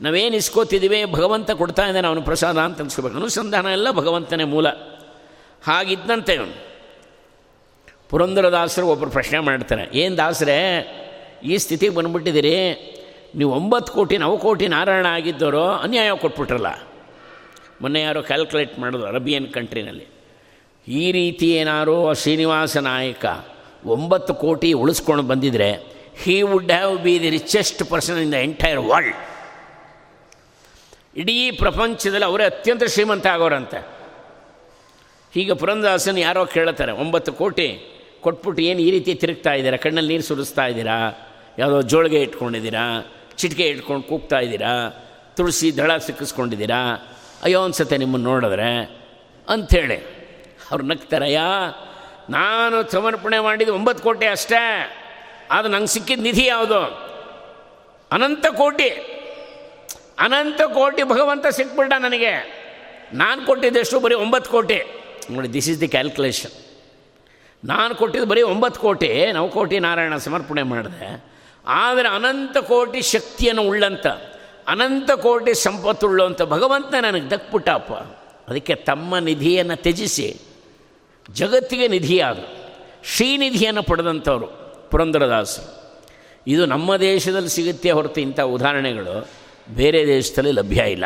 ನಾವೇನು 0.00 0.36
ಇಸ್ಕೋತಿದ್ದೀವಿ 0.36 1.04
ಭಗವಂತ 1.04 1.50
ಕೊಡ್ತಾ 1.50 1.86
ಇದ್ದಾನೆ, 1.86 2.06
ಅವನು 2.08 2.22
ಪ್ರಸಾದ 2.22 2.58
ಅಂತ 2.58 2.80
ಅನ್ಸ್ಕೋಬೇಕು. 2.80 3.16
ಅನುಸಂಧಾನ 3.16 3.66
ಎಲ್ಲ 3.66 3.90
ಭಗವಂತನೇ 3.90 4.44
ಮೂಲ. 4.44 4.66
ಹಾಗಿದ್ದಂತೆ 5.64 6.36
ಅವನು 6.36 6.56
ಪುರಂದರದಾಸರು 8.10 8.86
ಒಬ್ಬರು 8.88 9.10
ಪ್ರಶ್ನೆ 9.10 9.38
ಮಾಡ್ತಾರೆ, 9.38 9.88
ಏನು 9.94 10.16
ದಾಸರೇ, 10.16 10.58
ಈ 11.44 11.56
ಸ್ಥಿತಿಗೆ 11.56 11.94
ಬಂದುಬಿಟ್ಟಿದ್ದೀರಿ? 11.94 12.56
ನೀವು 13.34 13.50
ಒಂಬತ್ತು 13.52 13.92
ಕೋಟಿ, 13.92 14.18
ನವ 14.18 14.36
ಕೋಟಿ 14.36 14.66
ನಾರಾಯಣ 14.68 15.06
ಆಗಿದ್ದವರು 15.06 15.64
ಅನ್ಯಾಯ 15.68 16.10
ಕೊಟ್ಬಿಟ್ರಲ್ಲ? 16.24 16.66
ಮೊನ್ನೆ 17.82 18.00
ಯಾರೋ 18.00 18.22
ಕ್ಯಾಲ್ಕುಲೇಟ್ 18.22 18.78
ಮಾಡೋದು 18.78 19.06
ಅರಬಿಯನ್ 19.06 19.48
ಕಂಟ್ರಿನಲ್ಲಿ. 19.48 20.06
ಈ 20.88 21.12
ರೀತಿ 21.12 21.50
ಏನಾರು 21.50 22.14
ಶ್ರೀನಿವಾಸ 22.14 22.76
ನಾಯಕ 22.76 23.24
ಒಂಬತ್ತು 23.86 24.34
ಕೋಟಿ 24.34 24.72
ಉಳಿಸ್ಕೊಂಡು 24.72 25.22
ಬಂದಿದ್ರೆ 25.22 25.70
he 26.24 26.42
would 26.42 26.70
have 26.70 26.98
be 26.98 27.22
the 27.22 27.30
richest 27.30 27.90
person 27.90 28.18
in 28.18 28.32
the 28.32 28.34
entire 28.34 28.78
world 28.78 29.16
ಇಡೀ 31.16 31.50
ಪ್ರಪಂಚದಲ್ಲಿ 31.50 32.24
ಅವರೇ 32.24 32.44
ಅತ್ಯಂತ 32.44 32.84
ಶ್ರೀಮಂತ 32.84 33.26
ಆಗೋರಂತೆ. 33.26 33.78
ಹೀಗೆ 35.34 35.54
ಪುರಂದಾಸನ 35.54 36.18
ಯಾರೋ 36.18 36.44
ಕೇಳ್ತಾರೆ, 36.44 36.92
ಒಂಬತ್ತು 36.92 37.32
ಕೋಟಿ 37.32 37.90
ಕೊಟ್ಬಿಟ್ಟು 38.20 38.62
ಏನು 38.62 38.80
ಈ 38.80 38.90
ರೀತಿ 38.90 39.14
ತಿರುಗ್ತಾ 39.14 39.52
ಇದ್ದೀರಾ? 39.52 39.76
ಕಣ್ಣಲ್ಲಿ 39.76 40.12
ನೀರು 40.12 40.22
ಸುರಿಸ್ತಾ 40.22 40.66
ಇದ್ದೀರಾ? 40.66 40.96
ಯಾವುದೋ 41.58 41.82
ಜೋಳಿಗೆ 41.82 42.22
ಇಟ್ಕೊಂಡಿದ್ದೀರಾ? 42.22 42.84
ಚಿಟಿಕೆ 43.36 43.66
ಇಟ್ಕೊಂಡು 43.68 44.02
ಕೂಗ್ತಾ 44.02 44.38
ಇದ್ದೀರಾ? 44.38 44.74
ತುಳಸಿ 45.36 45.76
ದಳ 45.76 45.96
ಸಿಕ್ಕಿಸ್ಕೊಂಡಿದ್ದೀರಾ? 45.96 47.08
ಅಯ್ಯೋ 47.42 47.62
ಅನ್ಸತ್ತೆ 47.62 47.96
ನಿಮ್ಮನ್ನು 47.96 48.30
ನೋಡಿದ್ರೆ. 48.30 48.70
ಅಂಥೇಳಿ 49.48 49.96
ಅವ್ರು 50.70 50.84
ನಗ್ತಾರಯ್ಯ 50.84 51.40
ನಾನು 52.30 52.90
ಸಮರ್ಪಣೆ 52.90 53.38
ಮಾಡಿದ 53.38 53.68
ಒಂಬತ್ತು 53.68 54.04
ಕೋಟಿ 54.04 54.26
ಅಷ್ಟೇ. 54.26 54.62
ಅದು 55.50 55.68
ನಂಗೆ 55.68 55.86
ಸಿಕ್ಕಿದ 55.86 56.20
ನಿಧಿ 56.20 56.46
ಯಾವುದು? 56.46 56.80
ಅನಂತ 58.12 58.46
ಕೋಟಿ. 58.46 59.13
ಅನಂತ 60.18 60.62
ಕೋಟಿ 60.62 61.02
ಭಗವಂತ 61.02 61.46
ಸಿಕ್ಬಿಟ್ಟ 61.46 61.92
ನನಗೆ. 61.98 62.64
ನಾನು 63.12 63.46
ಕೊಟ್ಟಿದ್ದೆಷ್ಟು 63.46 64.00
ಬರೀ 64.00 64.14
ಒಂಬತ್ತು 64.14 64.50
ಕೋಟಿ. 64.50 64.78
ನೋಡಿ 65.30 65.52
ದಿಸ್ 65.52 65.68
ಇಸ್ 65.68 65.80
ದಿ 65.80 65.88
ಕ್ಯಾಲ್ಕುಲೇಷನ್ 65.88 66.50
ನಾನು 67.64 67.94
ಕೊಟ್ಟಿದ್ದು 67.94 68.28
ಬರೀ 68.28 68.42
ಒಂಬತ್ತು 68.42 68.80
ಕೋಟಿ. 68.80 69.32
ನಾವು 69.32 69.48
ಕೋಟಿ 69.48 69.78
ನಾರಾಯಣ 69.78 70.16
ಸಮರ್ಪಣೆ 70.16 70.62
ಮಾಡಿದೆ. 70.62 71.24
ಆದರೆ 71.66 72.08
ಅನಂತ 72.08 72.56
ಕೋಟಿ 72.58 73.02
ಶಕ್ತಿಯನ್ನು 73.02 73.62
ಉಳ್ಳಂಥ 73.62 74.06
ಅನಂತ 74.68 75.10
ಕೋಟಿ 75.10 75.54
ಸಂಪತ್ತುಳ್ಳುವಂಥ 75.54 76.42
ಭಗವಂತ 76.42 76.94
ನನಗೆ 76.94 77.30
ದಕ್ಬಿಟ್ಟಪ್ಪ. 77.30 77.92
ಅದಕ್ಕೆ 78.48 78.74
ತಮ್ಮ 78.74 79.18
ನಿಧಿಯನ್ನು 79.18 79.82
ತ್ಯಜಿಸಿ. 79.82 80.40
ಜಗತ್ತಿಗೆ 81.32 81.88
ನಿಧಿಯಾದರು 81.88 82.64
ಶ್ರೀನಿಧಿಯನ್ನು 83.04 83.82
ಪಡೆದಂಥವ್ರು 83.82 84.46
ಪುರಂದರದಾಸರು. 84.90 85.84
ಇದು 86.46 86.66
ನಮ್ಮ 86.66 86.96
ದೇಶದಲ್ಲಿ 86.96 87.48
ಸಿಗುತ್ತೆ 87.48 87.90
ಹೊರತು 87.90 88.20
ಇಂಥ 88.20 88.40
ಉದಾಹರಣೆಗಳು. 88.40 89.43
ಬೇರೆ 89.68 90.06
ದೇಶದಲ್ಲಿ 90.06 90.52
ಲಭ್ಯ 90.52 90.82
ಇಲ್ಲ. 90.90 91.04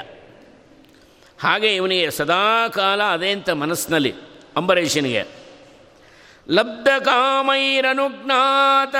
ಹಾಗೆ 1.43 1.75
ಇವನಿಗೆ 1.75 2.11
ಸದಾಕಾಲ 2.11 3.03
ಅದೇ 3.03 3.31
ಅಂತ 3.31 3.51
ಮನಸ್ಸಿನಲ್ಲಿ, 3.51 4.15
ಅಂಬರೀಷನಿಗೆ, 4.57 5.25
ಲಬ್ಧ 6.51 6.89
ಕಾಮೈರನುಜ್ಞಾತ 7.05 8.95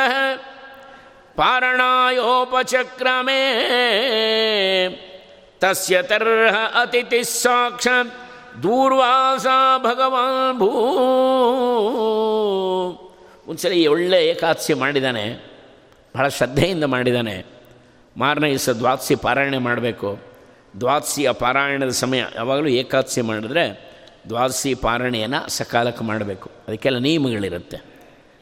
ಪಾರಣಾಯೋಪಚಕ್ರಮೇ 1.37 2.33
ತಸ್ಯ 5.61 6.03
ತರ್ಹ 6.03 6.81
ಅತಿಥಿ 6.81 7.25
ಸಾಕ್ಷ 7.25 7.89
ದೂರ್ವಾಸ 8.63 9.47
ಭಗವಾನ್ 9.79 10.59
ಭೂ. 10.59 10.71
ಒಂದ್ಸಲಿ 13.47 13.87
ಒಳ್ಳೆ 13.87 14.27
ಏಕಾದಶಿ 14.27 14.75
ಮಾಡಿದ್ದಾನೆ, 14.75 15.25
ಬಹಳ 16.17 16.29
ಶ್ರದ್ಧೆಯಿಂದ 16.29 16.85
ಮಾಡಿದ್ದಾನೆ. 16.85 17.58
ಮಾರನೇ 18.19 18.49
ದಿವಸ 18.49 18.69
ದ್ವಾದಶಿ 18.69 19.17
ಪಾರಾಯಣ 19.17 19.57
ಮಾಡಬೇಕು. 19.57 20.19
ದ್ವಾದಶಿಯ 20.81 21.33
ಪಾರಾಯಣದ 21.33 21.89
ಸಮಯ 21.89 22.19
ಯಾವಾಗಲೂ 22.19 22.69
ಏಕಾದಶಿ 22.69 23.21
ಮಾಡಿದ್ರೆ 23.21 23.89
ದ್ವಾದಸಿ 24.29 24.75
ಪಾರಾಯಣೆಯನ್ನು 24.75 25.51
ಸಕಾಲಕ್ಕೆ 25.51 26.05
ಮಾಡಬೇಕು. 26.05 26.51
ಅದಕ್ಕೆಲ್ಲ 26.69 26.99
ನಿಯಮಗಳಿರುತ್ತೆ. 26.99 27.77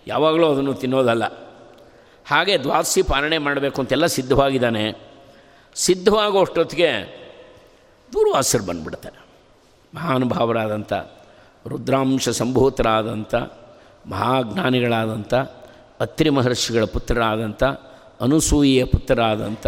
ಯಾವಾಗಲೂ 0.07 0.53
ಅದನ್ನು 0.53 0.75
ತಿನ್ನೋದಲ್ಲ. 0.75 1.25
ಹಾಗೆ 2.27 2.59
ದ್ವಾದಸಿ 2.59 3.03
ಪಾರಣೆ 3.03 3.39
ಮಾಡಬೇಕು 3.39 3.81
ಅಂತೆಲ್ಲ 3.81 4.07
ಸಿದ್ಧವಾಗಿದ್ದಾನೆ. 4.07 4.93
ಸಿದ್ಧವಾಗೋ 5.75 6.41
ಅಷ್ಟೊತ್ತಿಗೆ 6.41 6.93
ದೂರ್ವಾಸರು 8.13 8.65
ಬಂದ್ಬಿಡ್ತಾರೆ. 8.65 9.25
ಮಹಾನುಭಾವರಾದಂಥ, 9.95 10.93
ರುದ್ರಾಂಶ 11.69 12.29
ಸಂಭೂತರಾದಂಥ, 12.29 13.35
ಮಹಾಜ್ಞಾನಿಗಳಾದಂಥ 14.07 15.35
ಅತ್ರಿ 16.01 16.31
ಮಹರ್ಷಿಗಳ 16.31 16.85
ಪುತ್ರರಾದಂಥ 16.85 17.63
ಅನುಸೂಯಿಯ 18.21 18.85
ಪುತ್ರರಾದಂಥ 18.85 19.67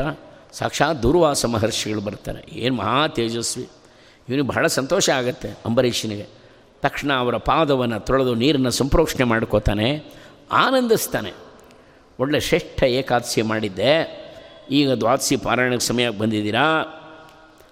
ಸಾಕ್ಷಾತ್ 0.52 1.02
ದುರ್ವಾಸ 1.02 1.44
ಮಹರ್ಷಿಗಳು 1.44 2.00
ಬರ್ತಾರೆ. 2.00 2.40
ಏನು 2.52 2.74
ಮಹಾ 2.74 3.08
ತೇಜಸ್ವಿ. 3.08 3.64
ಇವನಿಗೆ 4.28 4.46
ಬಹಳ 4.48 4.66
ಸಂತೋಷ 4.66 5.10
ಆಗುತ್ತೆ 5.10 5.48
ಅಂಬರೀಷನಿಗೆ. 5.66 6.26
ತಕ್ಷಣ 6.82 7.10
ಅವರ 7.12 7.36
ಪಾದವನ್ನು 7.36 7.98
ತೊಳೆದು 8.06 8.34
ನೀರನ್ನು 8.34 8.70
ಸಂಪ್ರೋಕ್ಷಣೆ 8.70 9.24
ಮಾಡ್ಕೋತಾನೆ, 9.24 9.88
ಆನಂದಿಸ್ತಾನೆ. 10.52 11.32
ಒಳ್ಳೆ 12.18 12.40
ಶ್ರೇಷ್ಠ 12.40 12.82
ಏಕಾದಶಿ 12.82 13.42
ಮಾಡಿದ್ದೆ. 13.42 13.92
ಈಗ 14.70 14.90
ದ್ವಾದಶಿ 14.92 15.36
ಪಾರಾಯಣಕ್ಕೆ 15.36 15.86
ಸಮಯಕ್ಕೆ 15.86 16.18
ಬಂದಿದ್ದೀರಾ? 16.18 16.66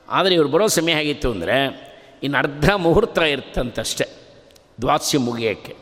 ಆದರೆ 0.08 0.34
ಇವ್ರು 0.34 0.48
ಬರೋ 0.48 0.66
ಸಮಯ 0.66 0.92
ಆಗಿತ್ತು 0.92 1.30
ಅಂದರೆ, 1.30 1.58
ಇನ್ನು 2.22 2.38
ಅರ್ಧ 2.38 2.70
ಮುಹೂರ್ತ 2.76 3.18
ಇರ್ತಂತಷ್ಟೆ 3.18 4.06
ದ್ವಾದಶಿ 4.80 5.18
ಮುಗಿಯೋಕ್ಕೆ. 5.18 5.74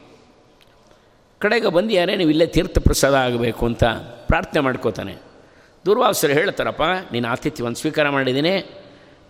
ಕಡೆಗೆ 1.40 1.68
ಬಂದಿಯಾರೆ 1.68 2.12
ನೀವು 2.16 2.30
ಇಲ್ಲೇ 2.30 2.46
ತೀರ್ಥ 2.46 2.78
ಪ್ರಸಾದ 2.78 3.14
ಆಗಬೇಕು 3.14 3.66
ಅಂತ 3.66 3.84
ಪ್ರಾರ್ಥನೆ 4.26 4.62
ಮಾಡ್ಕೋತಾನೆ. 4.62 5.16
ದುರ್ವಾಸರು 5.86 6.32
ಹೇಳ್ತಾರಪ್ಪ, 6.32 6.82
ನೀನು 7.12 7.28
ಆತಿಥ್ಯವನ್ನು 7.28 7.76
ಸ್ವೀಕಾರ 7.76 8.08
ಮಾಡಿದ್ದೀನಿ. 8.08 8.82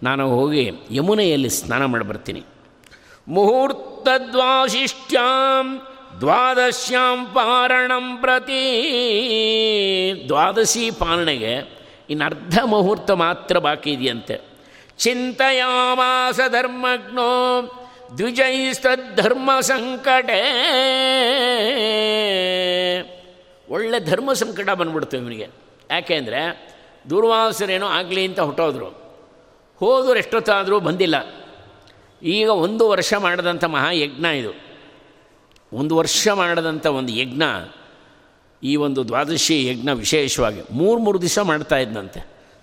ನಾನು 0.03 0.29
ಹೋಗಿ 0.29 0.71
ಯಮುನೆಯಲ್ಲಿ 0.91 1.51
ಸ್ನಾನ 1.51 1.85
ಮಾಡಿ 1.85 2.05
ಬರ್ತೀನಿ. 2.05 2.43
ಮುಹೂರ್ತದ್ವಾಶಿಷ್ಟ್ಯಾಂ 3.29 5.87
ದ್ವಾದಶ್ಯಾಂ 6.21 7.27
ಪಾರಣಂ 7.27 8.17
ಪ್ರತಿ. 8.17 8.65
ದ್ವಾದಶಿ 10.29 10.91
ಪಾಲನೆಗೆ 10.91 11.85
ಇನ್ನು 12.11 12.25
ಅರ್ಧ 12.25 12.59
ಮುಹೂರ್ತ 12.65 13.11
ಮಾತ್ರ 13.11 13.59
ಬಾಕಿ 13.59 13.91
ಇದೆಯಂತೆ. 13.91 14.41
ಚಿಂತೆಯಾಮಾಸ 14.99 16.41
ಧರ್ಮಜ್ಞೋ 16.49 17.71
ದ್ವಿಜೈಸ್ತದ್ಧರ್ಮ 18.19 19.61
ಸಂಕಟೇ. 19.61 20.43
ಒಳ್ಳೆ 23.69 24.01
ಧರ್ಮ 24.01 24.33
ಸಂಕಟ 24.33 24.71
ಬಂದ್ಬಿಡ್ತು 24.71 25.17
ಇವನಿಗೆ. 25.17 25.49
ಯಾಕೆಂದರೆ 25.91 26.75
ದೂರ್ವಾಸರೇನೋ 27.11 27.87
ಆಗಲಿ 27.87 28.25
ಅಂತ 28.25 28.41
ಹೊಟ್ಟೋದ್ರು. 28.41 28.87
ಹೋದ್ರೆ 29.77 30.19
ಎಷ್ಟೊತ್ತಾದರೂ 30.19 30.81
ಬಂದಿಲ್ಲ. 30.81 31.47
ಈಗ 32.23 32.49
ಒಂದು 32.49 32.89
ವರ್ಷ 32.89 33.15
ಮಾಡಿದಂಥ 33.15 33.65
ಮಹಾಯಜ್ಞ 33.65 34.27
ಇದು. 34.27 34.53
ಒಂದು 35.73 35.97
ವರ್ಷ 35.97 36.29
ಮಾಡಿದಂಥ 36.35 36.87
ಒಂದು 36.87 37.13
ಯಜ್ಞ, 37.13 37.43
ಈ 38.63 38.77
ಒಂದು 38.77 39.09
ದ್ವಾದಶಿ 39.09 39.67
ಯಜ್ಞ 39.67 39.91
ವಿಶೇಷವಾಗಿ. 39.91 40.61
ಮೂರು 40.71 41.01
ಮೂರು 41.01 41.21
ದಿವಸ 41.21 41.39
ಮಾಡ್ತಾ 41.39 41.77
ಇದ್ದಂತೆ 41.77 42.21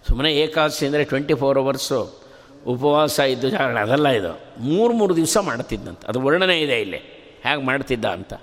ಸುಮ್ಮನೆ 0.07 0.33
ಏಕಾದಶಿ 0.33 0.85
ಅಂದರೆ 0.85 1.03
ಟ್ವೆಂಟಿ 1.03 1.33
ಫೋರ್ 1.33 1.57
ಅವರ್ಸು 1.57 2.21
ಉಪವಾಸ 2.67 3.19
ಇದ್ದು 3.19 3.47
ಅದೆಲ್ಲ 3.57 4.07
ಇದು. 4.07 4.39
ಮೂರು 4.59 4.93
ಮೂರು 4.93 5.15
ದಿವಸ 5.15 5.37
ಮಾಡ್ತಿದ್ದಂತೆ 5.37 6.07
ಅದು 6.07 6.21
ವರ್ಣನೆ 6.21 6.61
ಇದೆ 6.61 6.81
ಇಲ್ಲಿ. 6.81 6.97
ಹೇಗೆ 7.43 7.61
ಮಾಡ್ತಿದ್ದ 7.61 8.05
ಅಂತ. 8.05 8.33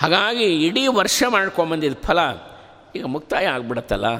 ಹಾಗಾಗಿ 0.00 0.66
ಇಡೀ 0.66 0.86
ವರ್ಷ 0.86 1.22
ಮಾಡ್ಕೊಂಬಂದಿದ್ದ 1.28 2.06
ಫಲ 2.06 2.18
ಈಗ 2.96 3.04
ಮುಕ್ತಾಯ 3.04 3.46
ಆಗ್ಬಿಡತ್ತಲ್ಲ. 3.46 4.16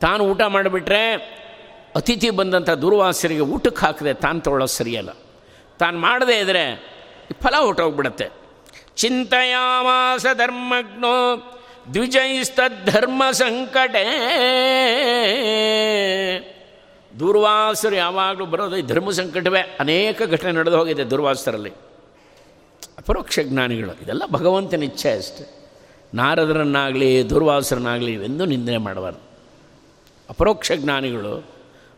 ತಾನು 0.00 0.24
ಊಟ 0.24 0.42
ಮಾಡಿಬಿಟ್ರೆ 0.42 1.12
ಅತಿಥಿ 1.96 2.30
ಬಂದಂಥ 2.30 2.70
ದುರ್ವಾಸರಿಗೆ 2.70 3.40
ಊಟಕ್ಕೆ 3.40 3.86
ಹಾಕದೆ 3.86 4.14
ತಾನು 4.14 4.40
ತೊಗೊಳ್ಳೋದು 4.40 4.72
ಸರಿಯಲ್ಲ. 4.72 5.10
ತಾನು 5.78 5.98
ಮಾಡದೇ 5.98 6.38
ಇದ್ದರೆ 6.38 6.92
ಫಲ 7.42 7.56
ಹೊಟ್ಟೋಗ್ಬಿಡತ್ತೆ. 7.56 8.28
ಚಿಂತೆಯಾಮಾಸ 8.96 10.26
ಧರ್ಮಜ್ಞೋ 10.34 11.36
ದ್ವಿಜೈಸ್ತದ್ಧರ್ಮ 11.94 13.22
ಸಂಕಟೇ. 13.30 14.04
ದುರ್ವಾಸರು 17.18 17.96
ಯಾವಾಗಲೂ 17.96 18.46
ಬರೋದು 18.46 18.76
ಈ 18.76 18.82
ಧರ್ಮ 18.82 19.10
ಸಂಕಟವೇ. 19.10 19.76
ಅನೇಕ 19.80 20.22
ಘಟನೆ 20.22 20.52
ನಡೆದು 20.52 20.78
ಹೋಗಿದೆ 20.78 21.04
ದುರ್ವಾಸರಲ್ಲಿ. 21.04 21.72
ಅಪರೋಕ್ಷ 22.98 23.38
ಜ್ಞಾನಿಗಳು. 23.42 24.02
ಇದೆಲ್ಲ 24.02 24.22
ಭಗವಂತನ 24.26 24.82
ಇಚ್ಛೆ 24.82 25.12
ಅಷ್ಟೆ. 25.12 25.62
ನಾರದರನ್ನಾಗಲಿ, 26.14 27.30
ದುರ್ವಾಸರನ್ನಾಗಲಿ 27.30 28.14
ಎಂದು 28.14 28.44
ನಿಂದನೆ 28.44 28.78
ಮಾಡಬಾರ್ದು. 28.78 29.20
ಅಪರೋಕ್ಷ 30.30 30.72
ಜ್ಞಾನಿಗಳು, 30.72 31.44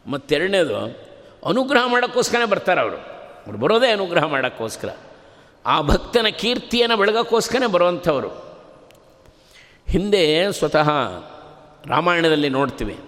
ಮತ್ತೆರಡನೇದು, 0.06 0.76
ಅನುಗ್ರಹ 1.46 1.80
ಮಾಡೋಕ್ಕೋಸ್ಕರನೇ 1.86 2.44
ಬರ್ತಾರೆ 2.44 2.80
ಅವರು. 2.80 2.96
ಅವ್ರು 3.46 3.58
ಬರೋದೇ 3.58 3.92
ಅನುಗ್ರಹ 3.92 4.24
ಮಾಡೋಕ್ಕೋಸ್ಕರ. 4.24 4.88
ಆ 5.66 5.80
ಭಕ್ತನ 5.80 6.26
ಕೀರ್ತಿಯನ್ನು 6.28 6.96
ಬೆಳಗೋಕ್ಕೋಸ್ಕರನೇ 6.96 7.66
ಬರುವಂಥವರು. 7.66 8.28
ಹಿಂದೆ 9.88 10.52
ಸ್ವತಃ 10.52 10.90
ರಾಮಾಯಣದಲ್ಲಿ 11.86 12.48
ನೋಡ್ತೀವಿ. 12.48 12.98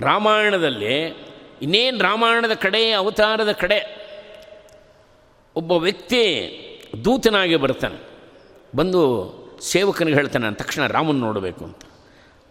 ರಾಮಾಯಣದಲ್ಲಿ 0.00 1.26
ಇನ್ನೇನು 1.62 1.98
ರಾಮಾಯಣದ 1.98 2.54
ಕಡೆ, 2.54 2.90
ಅವತಾರದ 2.90 3.52
ಕಡೆ, 3.52 4.06
ಒಬ್ಬ 5.56 5.72
ವ್ಯಕ್ತಿ 5.72 6.50
ದೂತನಾಗಿ 7.04 7.56
ಬರ್ತಾನೆ. 7.56 7.98
ಬಂದು 8.76 9.00
ಸೇವಕನಿಗೆ 9.62 10.16
ಹೇಳ್ತಾನೆ 10.16 10.44
ನಾನು 10.44 10.56
ತಕ್ಷಣ 10.56 10.86
ರಾಮನ 10.86 11.16
ನೋಡಬೇಕು 11.16 11.64
ಅಂತ. 11.64 11.78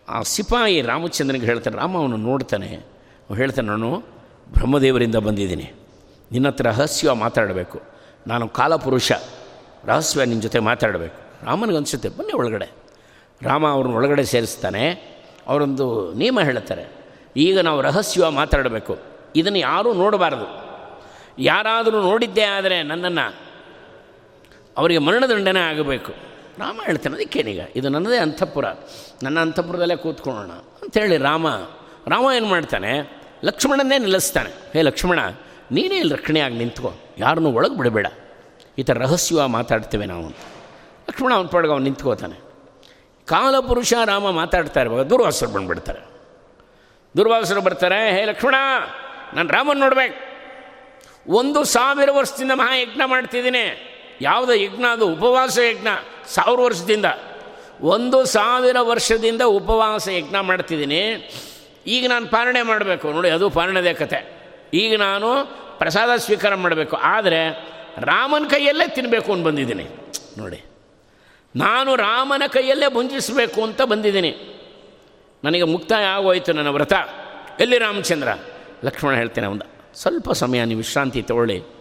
ಆ 0.10 0.22
ಸಿಪಾಯಿ 0.22 0.82
ರಾಮಚಂದ್ರನಿಗೆ 0.82 1.46
ಹೇಳ್ತಾನೆ, 1.46 1.78
ರಾಮ 1.78 1.98
ಅವನು 1.98 2.18
ನೋಡ್ತಾನೆ. 2.18 2.68
ಹೇಳ್ತಾನೆ, 3.36 3.68
ನಾನು 3.68 3.98
ಬ್ರಹ್ಮದೇವರಿಂದ 4.52 5.16
ಬಂದಿದ್ದೀನಿ. 5.16 5.72
ನಿನ್ನ 6.32 6.48
ಹತ್ರ 6.48 6.68
ರಹಸ್ಯ 6.68 7.12
ಮಾತಾಡಬೇಕು. 7.12 7.82
ನಾನು 8.28 8.50
ಕಾಲಪುರುಷ, 8.50 9.12
ರಹಸ್ಯ 9.86 10.25
ನಿನ್ನ 10.25 10.42
ಜೊತೆ 10.42 10.60
ಮಾತಾಡಬೇಕು. 10.60 11.46
ರಾಮನಿಗೆ 11.46 11.78
ಅನಿಸುತ್ತೆ, 11.78 12.10
ಬನ್ನಿ 12.10 12.34
ಒಳಗಡೆ. 12.34 12.68
ರಾಮ 13.42 13.68
ಅವ್ರನ್ನ 13.68 13.96
ಒಳಗಡೆ 13.96 14.24
ಸೇರಿಸ್ತಾನೆ. 14.24 14.90
ಅವರೊಂದು 15.48 16.14
ನಿಯಮ 16.14 16.40
ಹೇಳ್ತಾರೆ, 16.44 16.86
ಈಗ 17.38 17.60
ನಾವು 17.60 17.82
ರಹಸ್ಯ 17.82 18.28
ಮಾತಾಡಬೇಕು. 18.30 18.98
ಇದನ್ನು 19.36 19.60
ಯಾರೂ 19.60 19.94
ನೋಡಬಾರದು. 19.94 20.48
ಯಾರಾದರೂ 21.40 22.02
ನೋಡಿದ್ದೇ 22.02 22.42
ಆದರೆ 22.42 22.84
ನನ್ನನ್ನು 22.84 23.45
ಅವರಿಗೆ 24.77 24.98
ಮರಣದಂಡನೆ 24.98 25.60
ಆಗಬೇಕು. 25.60 26.13
ರಾಮ 26.60 26.82
ಹೇಳ್ತಾನೆ 26.86 27.15
ಅದಕ್ಕೇನೀಗ 27.15 27.60
ಇದು 27.75 27.89
ನನ್ನದೇ 27.89 28.17
ಅಂತಃಪುರ. 28.17 28.65
ನನ್ನ 29.24 29.39
ಅಂತಃಪುರದಲ್ಲೇ 29.39 29.96
ಕೂತ್ಕೊಳ್ಳೋಣ. 29.96 30.51
ಅಂಥೇಳಿ 30.51 31.17
ರಾಮ 31.17 31.48
ರಾಮ 32.08 32.25
ಏನು 32.36 32.46
ಮಾಡ್ತಾನೆ, 32.46 33.22
ಲಕ್ಷ್ಮಣನ್ನೇ 33.44 33.98
ನಿಲ್ಲಿಸ್ತಾನೆ. 33.98 34.50
ಹೇ 34.74 34.82
ಲಕ್ಷ್ಮಣ, 34.82 35.20
ನೀನೇ 35.72 35.96
ಇಲ್ಲಿ 35.96 36.13
ರಕ್ಷಣೆಯಾಗಿ 36.13 36.55
ನಿಂತ್ಕೋ. 36.55 36.94
ಯಾರನ್ನೂ 37.17 37.51
ಒಳಗೆ 37.51 37.77
ಬಿಡಬೇಡ. 37.77 38.08
ಈ 38.77 38.84
ಥರ 38.84 38.98
ರಹಸ್ಯವಾಗಿ 38.98 39.51
ಮಾತಾಡ್ತೇವೆ 39.51 40.05
ನಾವು 40.05 40.25
ಅಂತ. 40.25 40.38
ಲಕ್ಷ್ಮಣ 41.10 41.34
ಅವನ 41.34 41.46
ಪಡೆಗೆ 41.46 41.72
ಅವನು 41.72 41.84
ನಿಂತ್ಕೋತಾನೆ. 41.84 42.46
ಕಾಲಪುರುಷ 43.25 43.94
ರಾಮ 44.05 44.29
ಮಾತಾಡ್ತಾ 44.29 44.82
ಇರುವಾಗ 44.82 45.05
ದುರ್ವಾಸರು 45.05 45.50
ಬಂದುಬಿಡ್ತಾರೆ. 45.50 46.00
ದುರ್ವಾಸರು 47.17 47.62
ಬರ್ತಾರೆ, 47.62 48.20
ಹೇ 48.20 48.25
ಲಕ್ಷ್ಮಣ, 48.25 48.55
ನಾನು 49.34 49.50
ರಾಮನ 49.50 49.77
ನೋಡ್ಬೇಕು. 49.77 50.36
ಒಂದು 51.32 51.63
ಸಾವಿರ 51.63 52.10
ವರ್ಷದಿಂದ 52.12 52.51
ಮಹಾಯಜ್ಞ 52.51 53.01
ಮಾಡ್ತಿದ್ದೀನಿ. 53.05 53.91
ಯಾವುದೋ 54.22 54.53
ಯಜ್ಞ 54.53 54.84
ಅದು 54.84 55.07
ಉಪವಾಸ 55.07 55.57
ಯಜ್ಞ, 55.57 55.88
ಸಾವಿರ 56.25 56.60
ವರ್ಷದಿಂದ. 56.60 57.05
ಒಂದು 57.81 58.25
ಸಾವಿರ 58.25 58.77
ವರ್ಷದಿಂದ 58.79 59.41
ಉಪವಾಸ 59.41 60.07
ಯಜ್ಞ 60.07 60.36
ಮಾಡ್ತಿದ್ದೀನಿ. 60.41 61.29
ಈಗ 61.88 62.05
ನಾನು 62.10 62.27
ಪಾರಣೆ 62.27 62.62
ಮಾಡಬೇಕು. 62.62 63.12
ನೋಡಿ, 63.12 63.29
ಅದು 63.29 63.50
ಪಾರಣೆದೇ 63.50 63.93
ಕತೆ. 63.93 64.19
ಈಗ 64.74 65.00
ನಾನು 65.00 65.27
ಪ್ರಸಾದ 65.77 66.15
ಸ್ವೀಕಾರ 66.15 66.55
ಮಾಡಬೇಕು. 66.55 66.95
ಆದರೆ 66.95 67.50
ರಾಮನ 67.98 68.48
ಕೈಯಲ್ಲೇ 68.50 68.88
ತಿನ್ನಬೇಕು 68.88 69.34
ಅಂತ 69.34 69.45
ಬಂದಿದ್ದೀನಿ. 69.45 69.86
ನೋಡಿ, 70.38 70.65
ನಾನು 71.55 71.95
ರಾಮನ 71.95 72.43
ಕೈಯಲ್ಲೇ 72.48 72.93
ಭುಂಜಿಸಬೇಕು 72.93 73.63
ಅಂತ 73.63 73.81
ಬಂದಿದ್ದೀನಿ. 73.81 74.62
ನನಗೆ 75.43 75.63
ಮುಕ್ತಾಯ 75.63 76.05
ಆಗೋಯ್ತು 76.05 76.53
ನನ್ನ 76.53 76.67
ವ್ರತ. 76.67 76.93
ಎಲ್ಲಿ 77.60 77.77
ರಾಮಚಂದ್ರ? 77.77 78.27
ಲಕ್ಷ್ಮಣ 78.86 79.15
ಹೇಳ್ತೇನೆ 79.15 79.48
ಒಂದು 79.48 79.98
ಸ್ವಲ್ಪ 79.98 80.31
ಸಮಯ, 80.31 80.65
ನೀವು 80.65 80.77
ವಿಶ್ರಾಂತಿ 80.77 81.22
ತಗೊಳ್ಳಿ. 81.22 81.75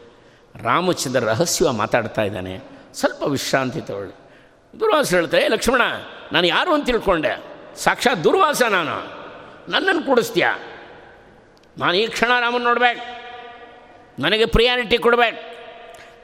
ರಾಮಚಂದ್ರ 0.63 1.25
ರಹಸ್ಯ 1.25 1.71
ಮಾತಾಡ್ತಾ 1.71 2.23
ಇದ್ದಾನೆ. 2.23 2.61
ಸ್ವಲ್ಪ 2.95 3.23
ವಿಶ್ರಾಂತಿ 3.23 3.81
ತಗೊಳ್ಳಿ. 3.81 4.13
ದುರ್ವಾಸ 4.81 5.15
ಹೇಳ್ತಾರೆ, 5.15 5.45
"ಏ 5.45 5.49
ಲಕ್ಷ್ಮಣ, 5.49 5.83
ನಾನು 6.33 6.47
ಯಾರು 6.47 6.75
ಅಂತ 6.75 6.87
ತಿಳ್ಕೊಂಡೆ? 6.87 7.43
ಸಾಕ್ಷಾತ್ 7.77 8.25
ದುರ್ವಾಸ 8.25 8.63
ನಾನು. 8.63 9.25
ನನ್ನನ್ನು 9.71 10.03
ಕೂಡಿಸ್ತೀಯ? 10.03 10.47
ನಾನು 11.79 11.95
ಈ 11.95 12.07
ಕ್ಷಣ 12.07 12.41
ರಾಮನ 12.41 12.63
ನೋಡ್ಬೇಕು. 12.63 13.25
ನನಗೆ 14.23 14.47
ಪ್ರಿಯಾರಿಟಿ 14.47 14.99
ಕೊಡಬೇಕು. 14.99 15.55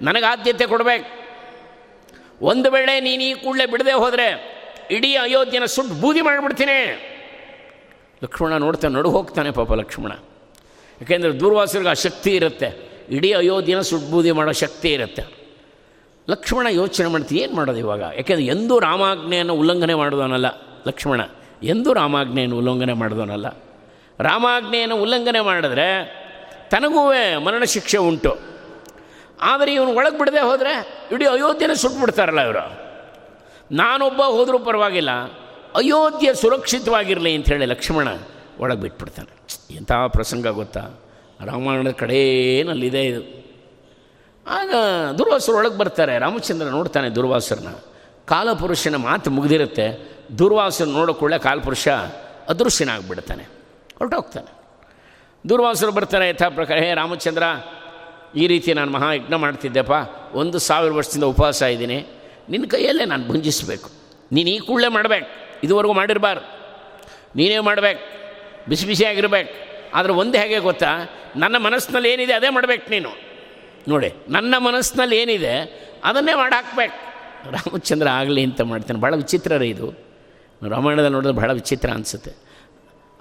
ನನಗೆ 0.05 0.27
ಆದ್ಯತೆ 0.27 0.67
ಕೊಡಬೇಕು. 0.67 1.21
ಒಂದು 2.45 2.71
ವೇಳೆ 2.71 3.01
ನೀನು 3.01 3.23
ಈ 3.23 3.35
ಕೂಡಲೇ 3.35 3.67
ಬಿಡದೆ 3.67 3.93
ಹೋದರೆ 3.93 4.61
ಇಡೀ 4.91 5.15
ಅಯೋಧ್ಯೆನ 5.15 5.65
ಸುಟ್ಟು 5.65 5.95
ಬೂದಿ 5.95 6.21
ಮಾಡಿಬಿಡ್ತೀನಿ. 6.21 7.07
ಲಕ್ಷ್ಮಣ 8.25 8.53
ನೋಡ್ತಾನೆ 8.53 8.95
ನಡು 8.95 9.11
ಹೋಗ್ತಾನೆ 9.11 9.51
ಪಾಪ 9.51 9.73
ಲಕ್ಷ್ಮಣ. 9.73 10.13
ಯಾಕೆಂದರೆ 11.01 11.41
ದುರ್ವಾಸರಿಗೆ 11.41 11.89
ಆ 11.89 11.93
ಶಕ್ತಿ 11.93 12.37
ಇರುತ್ತೆ. 12.37 12.90
ಇಡೀ 13.11 13.33
ಅಯೋಧ್ಯೆನ 13.33 13.81
ಸುಡ್ಬೂದಿ 13.81 14.31
ಮಾಡೋ 14.31 14.53
ಶಕ್ತಿ 14.53 14.93
ಇರುತ್ತೆ. 14.93 15.23
ಲಕ್ಷ್ಮಣ 16.31 16.67
ಯೋಚನೆ 16.71 17.07
ಮಾಡ್ತೀನಿ 17.07 17.41
ಏನು 17.41 17.55
ಮಾಡೋದು 17.55 17.79
ಇವಾಗ? 17.79 18.03
ಯಾಕೆಂದರೆ 18.17 18.47
ಎಂದೂ 18.47 18.79
ರಾಮಾಜ್ಞೆಯನ್ನು 18.79 19.55
ಉಲ್ಲಂಘನೆ 19.55 19.95
ಮಾಡಿದವನಲ್ಲ 19.95 20.47
ಲಕ್ಷ್ಮಣ. 20.89 21.21
ಎಂದೂ 21.63 21.93
ರಾಮಾಜ್ಞೆಯನ್ನು 21.93 22.57
ಉಲ್ಲಂಘನೆ 22.57 22.93
ಮಾಡಿದವನಲ್ಲ. 22.93 23.49
ರಾಮಾಜ್ಞೆಯನ್ನು 24.21 24.97
ಉಲ್ಲಂಘನೆ 25.03 25.41
ಮಾಡಿದ್ರೆ 25.41 25.89
ತನಗೂ 26.71 27.13
ಮರಣ 27.45 27.65
ಶಿಕ್ಷೆ 27.65 27.99
ಉಂಟು. 27.99 28.39
ಆದರೆ 29.43 29.75
ಇವನು 29.75 29.95
ಒಳಗೆ 29.95 30.19
ಬಿಡದೆ 30.19 30.41
ಹೋದರೆ 30.41 30.73
ಇಡೀ 31.13 31.25
ಅಯೋಧ್ಯೆನ 31.25 31.73
ಸುಟ್ಬಿಡ್ತಾರಲ್ಲ 31.73 32.41
ಇವರು. 32.41 32.65
ನಾನೊಬ್ಬ 33.73 34.23
ಹೋದರೂ 34.23 34.59
ಪರವಾಗಿಲ್ಲ, 34.59 35.11
ಅಯೋಧ್ಯೆ 35.75 36.35
ಸುರಕ್ಷಿತವಾಗಿರಲಿ 36.35 37.35
ಅಂಥೇಳಿ 37.35 37.67
ಲಕ್ಷ್ಮಣ 37.67 38.09
ಒಳಗೆ 38.61 38.81
ಬಿಟ್ಬಿಡ್ತಾನೆ. 38.81 39.33
ಎಂಥ 39.75 39.93
ಪ್ರಸಂಗ 39.93 40.47
ಗೊತ್ತಾ? 40.49 40.81
ರಾಮಾಯಣದ 41.47 41.91
ಕಡೇನಲ್ಲಿದೆ 41.91 43.03
ಇದು. 43.05 43.23
ಆಗ 44.47 44.75
ದುರ್ವಾಸರು 45.19 45.57
ಒಳಗೆ 45.57 45.79
ಬರ್ತಾರೆ, 45.79 46.19
ರಾಮಚಂದ್ರ 46.19 46.67
ನೋಡ್ತಾನೆ 46.67 47.09
ದುರ್ವಾಸರನ್ನ 47.09 47.69
ಕಾಲಪುರುಷನ 48.27 48.97
ಮಾತು 48.97 49.31
ಮುಗಿದಿರುತ್ತೆ, 49.31 49.87
ದುರ್ವಾಸರು 50.39 50.91
ನೋಡೋಕೊಳ್ಳೆ 50.91 51.39
ಕಾಲಪುರುಷ 51.39 51.89
ಅದೃಶ್ಯನಾಗ್ಬಿಡ್ತಾನೆ, 52.49 53.43
ಹೊರಟೋಗ್ತಾನೆ. 53.99 54.51
ದುರ್ವಾಸರು 55.49 55.93
ಬರ್ತಾರೆ, 55.93 56.29
ಯಥಾ 56.29 56.49
ಪ್ರಕಾರ, 56.49 56.77
ಹೇ 56.77 56.95
ರಾಮಚಂದ್ರ, 56.95 57.43
ಈ 58.37 58.47
ರೀತಿ 58.47 58.75
ನಾನು 58.75 58.91
ಮಹಾಯಜ್ಞ 58.91 59.35
ಮಾಡ್ತಿದ್ದೆಪ್ಪ, 59.35 59.93
ಒಂದು 60.33 60.59
ಸಾವಿರ 60.59 60.93
ವರ್ಷದಿಂದ 60.93 61.25
ಉಪವಾಸ 61.25 61.63
ಇದ್ದೀನಿ, 61.63 62.07
ನಿನ್ನ 62.49 62.67
ಕೈಯಲ್ಲೇ 62.67 63.05
ನಾನು 63.05 63.27
ಭುಂಜಿಸಬೇಕು. 63.27 63.91
ನೀನು 64.33 64.51
ಈ 64.51 64.59
ಕೂಡಲೇ 64.59 64.89
ಮಾಡಬೇಕು, 64.89 65.27
ಇದುವರೆಗೂ 65.63 65.93
ಮಾಡಿರಬಾರ್ದು. 65.93 66.47
ನೀನೇ 67.37 67.59
ಮಾಡಬೇಕು, 67.59 68.03
ಬಿಸಿ 68.69 68.87
ಬಿಸಿಯಾಗಿರ್ಬೇಕು. 68.87 69.70
ಆದರೆ 69.95 70.13
ಒಂದು 70.13 70.39
ಹೇಗೆ 70.39 70.59
ಗೊತ್ತಾ? 70.59 70.87
ನನ್ನ 71.37 71.57
ಮನಸ್ಸಿನಲ್ಲಿ 71.57 72.11
ಏನಿದೆ 72.13 72.33
ಅದೇ 72.33 72.49
ಮಾಡಬೇಕು 72.49 72.91
ನೀನು. 72.91 73.11
ನೋಡಿ, 73.89 74.13
ನನ್ನ 74.29 74.55
ಮನಸ್ಸಿನಲ್ಲಿ 74.59 75.17
ಏನಿದೆ 75.19 75.55
ಅದನ್ನೇ 76.05 76.35
ಮಾಡಿ 76.35 76.55
ಹಾಕ್ಬೇಕು 76.55 76.99
ರಾಮಚಂದ್ರ 77.51 78.09
ಆಗಲಿ 78.09 78.45
ಅಂತ 78.45 78.61
ಮಾಡ್ತಾನೆ. 78.61 79.01
ಭಾಳ 79.01 79.15
ವಿಚಿತ್ರ 79.15 79.53
ರೀ 79.57 79.69
ಇದು. 79.69 79.87
ರಾಮಾಯಣದಲ್ಲಿ 80.69 81.13
ನೋಡಿದ್ರೆ 81.13 81.37
ಭಾಳ 81.37 81.53
ವಿಚಿತ್ರ 81.53 81.91
ಅನಿಸುತ್ತೆ. 81.91 82.33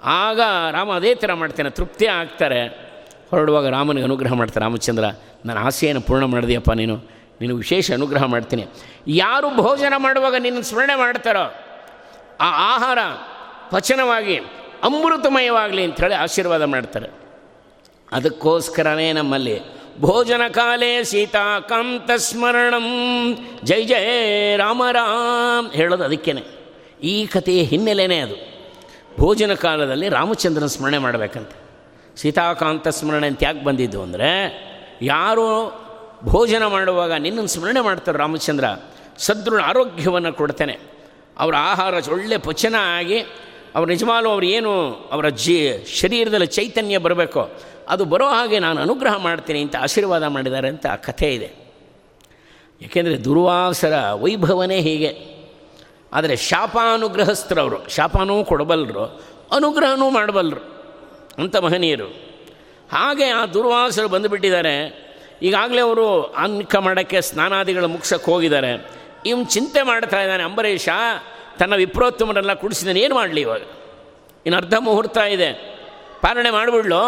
ಆಗ 0.02 0.40
ರಾಮ 0.70 0.90
ಅದೇ 0.92 1.14
ಥರ 1.14 1.32
ಮಾಡ್ತಾನೆ. 1.32 1.70
ತೃಪ್ತಿ 1.70 2.06
ಆಗ್ತಾರೆ. 2.06 2.90
ಹೊರಡುವಾಗ 3.30 3.68
ರಾಮನಿಗೆ 3.68 4.04
ಅನುಗ್ರಹ 4.04 4.32
ಮಾಡ್ತಾರೆ. 4.32 4.64
ರಾಮಚಂದ್ರ, 4.64 5.04
ನನ್ನ 5.44 5.58
ಆಸೆಯನ್ನು 5.58 6.00
ಪೂರ್ಣ 6.00 6.24
ಮಾಡಿದೆಯಪ್ಪ 6.24 6.70
ನೀನು. 6.70 6.96
ನೀನು 7.40 7.56
ವಿಶೇಷ 7.56 7.92
ಅನುಗ್ರಹ 7.92 8.24
ಮಾಡ್ತೀನಿ. 8.24 8.66
ಯಾರು 9.08 9.56
ಭೋಜನ 9.56 9.92
ಮಾಡುವಾಗ 9.96 10.34
ನಿನ್ನ 10.38 10.60
ಸ್ಮರಣೆ 10.60 10.94
ಮಾಡ್ತಾರೋ, 10.94 11.44
ಆ 12.40 12.48
ಆಹಾರ, 12.74 12.98
ಪಚನವಾಗಿ 13.70 14.40
ಅಮೃತಮಯವಾಗಲಿ 14.82 15.84
ಅಂಥೇಳಿ 15.84 16.14
ಆಶೀರ್ವಾದ 16.14 16.62
ಮಾಡ್ತಾರೆ. 16.62 17.06
ಅದಕ್ಕೋಸ್ಕರನೇ 18.12 19.12
ನಮ್ಮಲ್ಲಿ 19.12 19.60
ಭೋಜನ 20.00 20.40
ಕಾಲೇ 20.48 21.04
ಸೀತಾಕಾಂತ 21.04 22.10
ಸ್ಮರಣಂ 22.16 22.86
ಜೈ 23.64 23.84
ಜಯ 23.84 24.56
ರಾಮ 24.56 24.82
ರಾಮ್ 24.92 25.72
ಹೇಳೋದು 25.72 26.04
ಅದಕ್ಕೇನೆ. 26.04 26.42
ಈ 27.02 27.26
ಕಥೆಯ 27.26 27.62
ಹಿನ್ನೆಲೆಯೇ 27.62 28.18
ಅದು. 28.18 28.34
ಭೋಜನ 29.18 29.54
ಕಾಲದಲ್ಲಿ 29.54 30.08
ರಾಮಚಂದ್ರನ 30.08 30.66
ಸ್ಮರಣೆ 30.66 30.98
ಮಾಡಬೇಕಂತ. 30.98 31.50
ಸೀತಾಕಾಂತ 32.16 32.88
ಸ್ಮರಣೆ 32.88 33.26
ಅಂತ 33.26 33.42
ಯಾಕೆ 33.42 33.64
ಬಂದಿದ್ದು 33.64 34.02
ಅಂದರೆ, 34.02 34.30
ಯಾರು 35.02 35.72
ಭೋಜನ 36.24 36.66
ಮಾಡುವಾಗ 36.66 37.12
ನಿನ್ನನ್ನು 37.12 37.48
ಸ್ಮರಣೆ 37.48 37.80
ಮಾಡ್ತಾರೆ 37.80 38.18
ರಾಮಚಂದ್ರ 38.18 38.64
ಸದೃಢ 39.18 39.60
ಆರೋಗ್ಯವನ್ನು 39.60 40.32
ಕೊಡ್ತೇನೆ. 40.32 40.78
ಅವರ 41.38 41.54
ಆಹಾರ 41.58 41.94
ಒಳ್ಳೆ 42.12 42.38
ಪಚನ 42.38 42.74
ಆಗಿ 42.98 43.18
ಅವ್ರು 43.74 43.90
ನಿಜವಾಲು 43.90 44.30
ಅವ್ರು 44.30 44.46
ಏನು, 44.46 44.94
ಅವರ 44.94 45.28
ಜೀ, 45.28 45.84
ಶರೀರದಲ್ಲಿ 45.84 46.46
ಚೈತನ್ಯ 46.46 46.98
ಬರಬೇಕೋ, 46.98 47.50
ಅದು 47.88 48.04
ಬರೋ 48.04 48.26
ಹಾಗೆ 48.26 48.58
ನಾನು 48.58 48.80
ಅನುಗ್ರಹ 48.80 49.16
ಮಾಡ್ತೀನಿ 49.16 49.60
ಅಂತ 49.60 49.76
ಆಶೀರ್ವಾದ 49.76 50.22
ಮಾಡಿದ್ದಾರೆ 50.22 50.68
ಅಂತ 50.68 50.86
ಆ 50.86 50.96
ಕಥೆ 50.96 51.34
ಇದೆ. 51.34 51.50
ಏಕೆಂದರೆ 52.82 53.24
ದುರ್ವಾಸರ 53.24 54.12
ವೈಭವನೇ 54.12 54.80
ಹೀಗೆ. 54.80 55.40
ಆದರೆ 56.12 56.36
ಶಾಪಾನುಗ್ರಹಸ್ಥರವರು, 56.36 57.90
ಶಾಪನೂ 57.90 58.44
ಕೊಡಬಲ್ಲರು 58.44 59.04
ಅನುಗ್ರಹನೂ 59.52 60.10
ಮಾಡಬಲ್ಲರು 60.10 60.60
ಅಂತ 61.38 61.56
ಮಹನೀಯರು. 61.56 62.06
ಹಾಗೆ 62.92 63.24
ಆ 63.24 63.46
ದುರ್ವಾಸರು 63.46 64.08
ಬಂದುಬಿಟ್ಟಿದ್ದಾರೆ. 64.08 65.10
ಈಗಾಗಲೇ 65.42 65.80
ಅವರು 65.80 66.22
ಅನ್ಕ 66.22 66.76
ಮಾಡೋಕ್ಕೆ 66.76 67.20
ಸ್ನಾನಾದಿಗಳು 67.20 67.88
ಮುಗ್ಸಕ್ಕೆ 67.88 68.30
ಹೋಗಿದ್ದಾರೆ. 68.30 68.90
ಇವನು 69.26 69.44
ಚಿಂತೆ 69.44 69.82
ಮಾಡ್ತಾ 69.82 70.20
ಇದ್ದಾನೆ, 70.20 70.42
ಅಂಬರೀಷ 70.42 70.88
ತನ್ನ 71.60 71.74
ವಿಪ್ರೋತ್ತಮರೆಲ್ಲ 71.74 72.54
ಕುಡಿಸಿದ್ದಾನೆ 72.54 73.00
ಏನು 73.00 73.14
ಮಾಡಲಿ 73.14 73.40
ಇವಾಗ? 73.40 73.60
ಇನ್ನು 74.46 74.56
ಅರ್ಧ 74.56 74.74
ಮುಹೂರ್ತ 74.78 75.16
ಇದೆ. 75.16 75.52
ಪಾಲನೆ 76.20 76.50
ಮಾಡಿಬಿಡ್ಲು? 76.50 76.98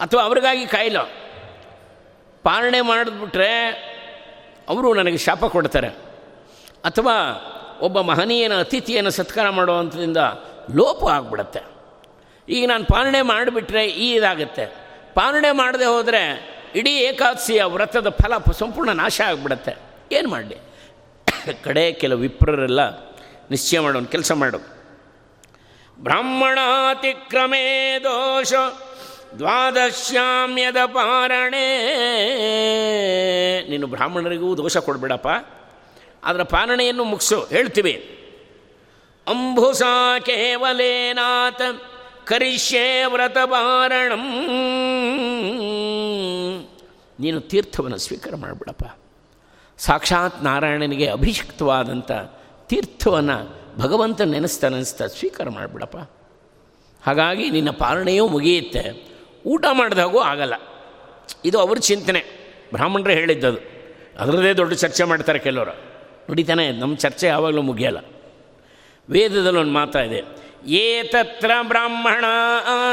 ಅಥವಾ 0.00 0.22
ಅವ್ರಿಗಾಗಿ 0.22 0.66
ಕಾಯಿಲೋ? 0.66 1.00
ಪಾಲನೆ 2.42 2.80
ಮಾಡಿಬಿಟ್ರೆ 2.80 3.68
ಅವರು 4.68 4.94
ನನಗೆ 4.94 5.18
ಶಾಪ 5.18 5.44
ಕೊಡ್ತಾರೆ. 5.44 5.88
ಅಥವಾ 6.84 7.12
ಒಬ್ಬ 7.80 8.00
ಮಹನೀಯನ 8.00 8.60
ಅತಿಥಿಯನ್ನು 8.60 9.10
ಸತ್ಕಾರ 9.10 9.50
ಮಾಡುವಂಥದ್ರಿಂದ 9.50 10.16
ಲೋಪ 10.74 11.08
ಆಗಿಬಿಡತ್ತೆ. 11.08 11.60
ಈಗ 12.48 12.68
ನಾನು 12.68 12.84
ಪಾಲನೆ 12.84 13.22
ಮಾಡಿಬಿಟ್ರೆ 13.22 13.86
ಈ 13.86 14.14
ಇದಾಗುತ್ತೆ. 14.14 14.66
ಪಾಲನೆ 15.14 15.52
ಮಾಡದೆ 15.52 15.84
ಹೋದರೆ 15.84 16.48
ಇಡೀ 16.74 16.90
ಏಕಾದಶಿಯ 16.90 17.64
ವ್ರತದ 17.64 18.08
ಫಲ 18.08 18.52
ಸಂಪೂರ್ಣ 18.52 18.90
ನಾಶ 18.90 19.20
ಆಗಿಬಿಡತ್ತೆ. 19.20 19.74
ಏನು 20.12 20.28
ಮಾಡಲಿ? 20.28 20.56
ಕಡೆ 21.64 21.92
ಕೆಲವು 21.92 22.18
ವಿಪ್ರರೆಲ್ಲ 22.18 23.11
ನಿಶ್ಚಯ 23.52 23.80
ಮಾಡೋನು 23.80 24.06
ಕೆಲಸ 24.06 24.32
ಮಾಡು. 24.32 24.58
ಬ್ರಾಹ್ಮಣಾತಿಕ್ರಮೇ 26.02 27.98
ದೋಷ, 28.04 28.52
ದ್ವಾದಶ್ಯಾಮ್ಯದ 29.38 30.76
ಪಾರಣೆ. 30.86 31.88
ನೀನು 33.70 33.86
ಬ್ರಾಹ್ಮಣರಿಗೂ 33.86 34.56
ದೋಷ 34.56 34.76
ಕೊಡಬೇಡಪ್ಪ. 34.76 35.28
ಅದರ 36.24 36.42
ಪಾರಣೆಯನ್ನು 36.42 37.04
ಮುಗಿಸು, 37.04 37.44
ಹೇಳ್ತೀವಿ. 37.44 38.18
ಅಂಬುಸಾ 39.28 40.18
ಕೇವಲೇನಾಥ, 40.18 41.62
ಕರಿಷ್ಯೇ 42.24 43.04
ವ್ರತ 43.04 43.38
ಪಾರಣಂ. 43.38 44.28
ನೀನು 47.20 47.40
ತೀರ್ಥವನ್ನು 47.40 47.98
ಸ್ವೀಕಾರ 47.98 48.36
ಮಾಡಿಬಿಡಪ್ಪ. 48.36 48.82
ಸಾಕ್ಷಾತ್ 49.78 50.44
ನಾರಾಯಣನಿಗೆ 50.44 51.06
ಅಭಿಷಿಕ್ತವಾದಂಥ 51.06 52.12
ತೀರ್ಥವನ್ನು 52.72 53.62
ಭಗವಂತ 53.78 54.20
ನೆನೆಸ್ತಾ 54.20 54.68
ನೆನೆಸ್ತಾ 54.68 55.06
ಸ್ವೀಕಾರ 55.06 55.48
ಮಾಡಿಬಿಡಪ್ಪ. 55.48 55.96
ಹಾಗಾಗಿ 57.06 57.50
ನಿನ್ನ 57.50 57.70
ಪಾಲನೆಯೂ 57.70 58.28
ಮುಗಿಯುತ್ತೆ. 58.28 59.08
ಊಟ 59.46 59.64
ಮಾಡಿದಾಗೂ 59.72 60.18
ಆಗಲ್ಲ. 60.18 60.54
ಇದು 61.44 61.58
ಅವ್ರ 61.58 61.78
ಚಿಂತನೆ. 61.78 62.24
ಬ್ರಾಹ್ಮಣರೇ 62.72 63.14
ಹೇಳಿದ್ದದು. 63.14 63.56
ಅದರದ್ದೇ 64.18 64.52
ದೊಡ್ಡ 64.52 64.72
ಚರ್ಚೆ 64.72 65.04
ಮಾಡ್ತಾರೆ 65.04 65.38
ಕೆಲವರು. 65.38 65.70
ನುಡಿತಾನೆ 66.30 66.72
ನಮ್ಮ 66.72 66.96
ಚರ್ಚೆ 66.96 67.26
ಯಾವಾಗಲೂ 67.26 67.62
ಮುಗಿಯಲ್ಲ. 67.62 67.98
ವೇದದಲ್ಲಿ 69.10 69.58
ಒಂದು 69.58 69.72
ಮಾತಾ 69.72 70.00
ಇದೆ. 70.00 70.22
ಏ 70.66 71.02
ತತ್ರ 71.02 71.50
ಬ್ರಾಹ್ಮಣ 71.62 72.24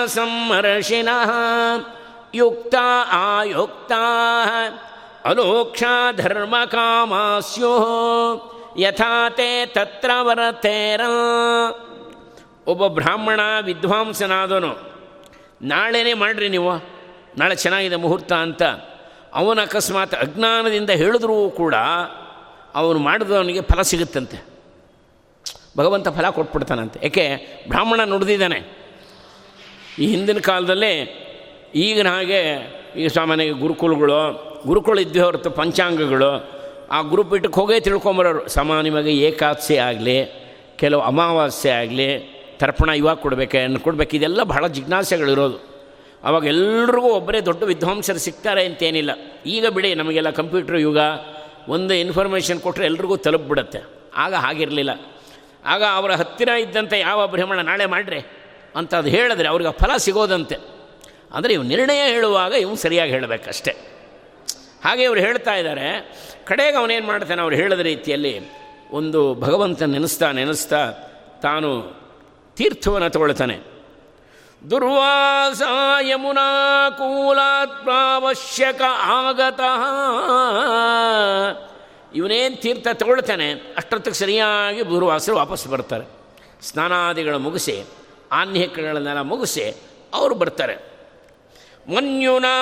ಸಂಹರ್ಷಿಣ 0.06 1.10
ಯುಕ್ತ 2.36 2.76
ಆಯುಕ್ತ 3.12 3.92
ಅಲೋಕ್ಷ 5.26 5.84
ಧರ್ಮ 6.16 6.56
ಕಾಮಾಸ್ಯೋ 6.66 7.96
ಯಥಾ 8.78 9.30
ತೇ 9.30 9.66
ತತ್ರ 9.66 10.12
ವರತೇರ 10.22 11.02
ಒಬ್ಬ 12.68 12.88
ಬ್ರಾಹ್ಮಣ 12.88 13.40
ವಿದ್ವಾಂಸನಾದನು, 13.62 14.78
ನಾಳೆನೇ 15.62 16.14
ಮಾಡಿರಿ 16.14 16.50
ನೀವು, 16.50 16.72
ನಾಳೆ 17.38 17.56
ಚೆನ್ನಾಗಿದೆ 17.56 17.96
ಮುಹೂರ್ತ 17.96 18.34
ಅಂತ. 18.34 18.64
ಅವನು 19.34 19.62
ಅಕಸ್ಮಾತ್ 19.62 20.16
ಅಜ್ಞಾನದಿಂದ 20.16 20.90
ಹೇಳಿದ್ರೂ 20.90 21.50
ಕೂಡ 21.50 21.76
ಅವನು 22.76 23.00
ಮಾಡಿದವನಿಗೆ 23.00 23.62
ಫಲ 23.62 23.82
ಸಿಗುತ್ತಂತೆ. 23.82 24.46
ಭಗವಂತ 25.78 26.08
ಫಲ 26.08 26.30
ಕೊಟ್ಬಿಡ್ತಾನಂತೆ. 26.30 27.06
ಏಕೆ, 27.06 27.38
ಬ್ರಾಹ್ಮಣ 27.68 28.04
ನುಡಿದಿದ್ದಾನೆ. 28.04 28.78
ಈ 30.00 30.08
ಹಿಂದಿನ 30.08 30.40
ಕಾಲದಲ್ಲಿ 30.40 31.00
ಈಗಿನ 31.76 32.08
ಹಾಗೆ 32.08 32.42
ಈಗ 32.96 33.08
ಸಾಮಾನ್ಯ 33.08 33.52
ಗುರುಕುಲಗಳು, 33.52 34.50
ಗುರುಕುಲ 34.68 35.00
ಇದ್ದೇ 35.00 35.20
ಹೊರತು 35.20 35.52
ಪಂಚಾಂಗಗಳು 35.52 36.59
ಆ 36.92 37.02
ಗ್ರೂಪ್ 37.02 37.34
ಇಟ್ಟಕ್ಕೆ 37.34 37.60
ಹೋಗೇ 37.60 37.80
ತಿಳ್ಕೊಂಬರೋರು. 37.80 38.50
ಸಾಮಾನ್ಯವಾಗಿ 38.50 39.18
ಏಕಾದಶಿ 39.20 39.78
ಆಗಲಿ, 39.78 40.26
ಕೆಲವು 40.76 41.02
ಅಮಾವಾಸ್ಯೆ 41.02 41.72
ಆಗಲಿ, 41.72 42.40
ತರ್ಪಣ 42.58 42.90
ಇವಾಗ 42.90 43.16
ಕೊಡಬೇಕು 43.16 43.58
ಏನು 43.58 43.80
ಕೊಡಬೇಕು. 43.80 44.16
ಇದೆಲ್ಲ 44.16 44.44
ಬಹಳ 44.44 44.68
ಜಿಜ್ಞಾಸೆಗಳಿರೋದು. 44.68 45.70
ಅವಾಗ 46.24 46.46
ಎಲ್ರಿಗೂ 46.46 47.08
ಒಬ್ಬರೇ 47.08 47.42
ದೊಡ್ಡ 47.42 47.64
ವಿದ್ವಾಂಸರು 47.64 48.20
ಸಿಗ್ತಾರೆ 48.20 48.66
ಅಂತೇನಿಲ್ಲ. 48.66 49.12
ಈಗ 49.46 49.68
ಬಿಡಿ, 49.68 49.96
ನಮಗೆಲ್ಲ 49.96 50.30
ಕಂಪ್ಯೂಟರ್ 50.30 50.80
ಯುಗ, 50.80 50.98
ಒಂದು 51.68 51.94
ಇನ್ಫಾರ್ಮೇಷನ್ 51.94 52.60
ಕೊಟ್ಟರೆ 52.60 52.86
ಎಲ್ರಿಗೂ 52.86 53.18
ತಲುಪಿಬಿಡುತ್ತೆ. 53.18 53.80
ಆಗ 54.16 54.34
ಹಾಗಿರಲಿಲ್ಲ. 54.34 54.90
ಆಗ 55.66 55.84
ಅವರ 55.96 56.12
ಹತ್ತಿರ 56.12 56.50
ಇದ್ದಂಥ 56.50 56.94
ಯಾವ 56.94 57.28
ಬ್ರಾಹ್ಮಣ 57.28 57.60
ನಾಳೆ 57.60 57.86
ಮಾಡಿರಿ 57.86 58.26
ಅಂತ 58.76 58.96
ಅದು 58.96 59.10
ಹೇಳಿದ್ರೆ 59.10 59.48
ಅವ್ರಿಗೆ 59.48 59.80
ಫಲ 59.80 59.98
ಸಿಗೋದಂತೆ. 59.98 60.56
ಅಂದರೆ 61.34 61.54
ಇವು 61.54 61.64
ನಿರ್ಣಯ 61.64 62.12
ಹೇಳುವಾಗ 62.12 62.52
ಇವನು 62.52 62.76
ಸರಿಯಾಗಿ 62.76 63.12
ಹೇಳಬೇಕಷ್ಟೆ. 63.12 63.72
ಹಾಗೆ 64.86 65.04
ಇವರು 65.04 65.20
ಹೇಳ್ತಾ 65.20 65.54
ಇದ್ದಾರೆ 65.54 65.88
ಕಡೆಗೆ 66.50 66.78
ಅವನೇನು 66.78 67.08
ಮಾಡ್ತಾನೆ? 67.08 67.42
ಅವ್ರು 67.42 67.56
ಹೇಳಿದ 67.56 67.80
ರೀತಿಯಲ್ಲಿ 67.80 68.40
ಒಂದು 68.92 69.36
ಭಗವಂತ 69.36 69.84
ನೆನೆಸ್ತಾ 69.84 70.32
ನೆನೆಸ್ತಾ 70.32 70.92
ತಾನು 71.42 71.94
ತೀರ್ಥವನ್ನು 72.56 73.10
ತಗೊಳ್ತಾನೆ. 73.10 73.60
ದುರ್ವಾಸ 74.72 75.62
ಯಮುನಾ 76.02 76.90
ಕೂಲಾತ್ 76.90 77.84
ಪ್ರಾವಶ್ಯಕ 77.84 78.82
ಆಗತಃ. 79.04 79.84
ಇವನೇನು 82.16 82.62
ತೀರ್ಥ 82.62 82.88
ತಗೊಳ್ತಾನೆ? 82.94 83.54
ಅಷ್ಟೊತ್ತಿಗೆ 83.54 84.16
ಸರಿಯಾಗಿ 84.16 84.86
ದುರ್ವಾಸರು 84.86 85.36
ವಾಪಸ್ 85.36 85.68
ಬರ್ತಾರೆ. 85.68 86.06
ಸ್ನಾನಾದಿಗಳ 86.62 87.36
ಮುಗಿಸಿ, 87.36 87.84
ಆನ್ಯಕಗಳನ್ನೆಲ್ಲ 88.32 89.22
ಮುಗಿಸಿ, 89.22 89.82
ಅವರು 90.14 90.36
ಬರ್ತಾರೆ. 90.36 90.76
ಮನ್ಯುನಾ 91.96 92.58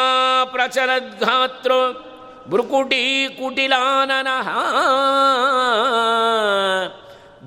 ಪ್ರಚರದ್ಘಾತ್ರ 0.45 1.71
ಭ್ರುಕುಟಿ 2.49 3.27
ಕುಟಿಲಾನನ 3.29 4.27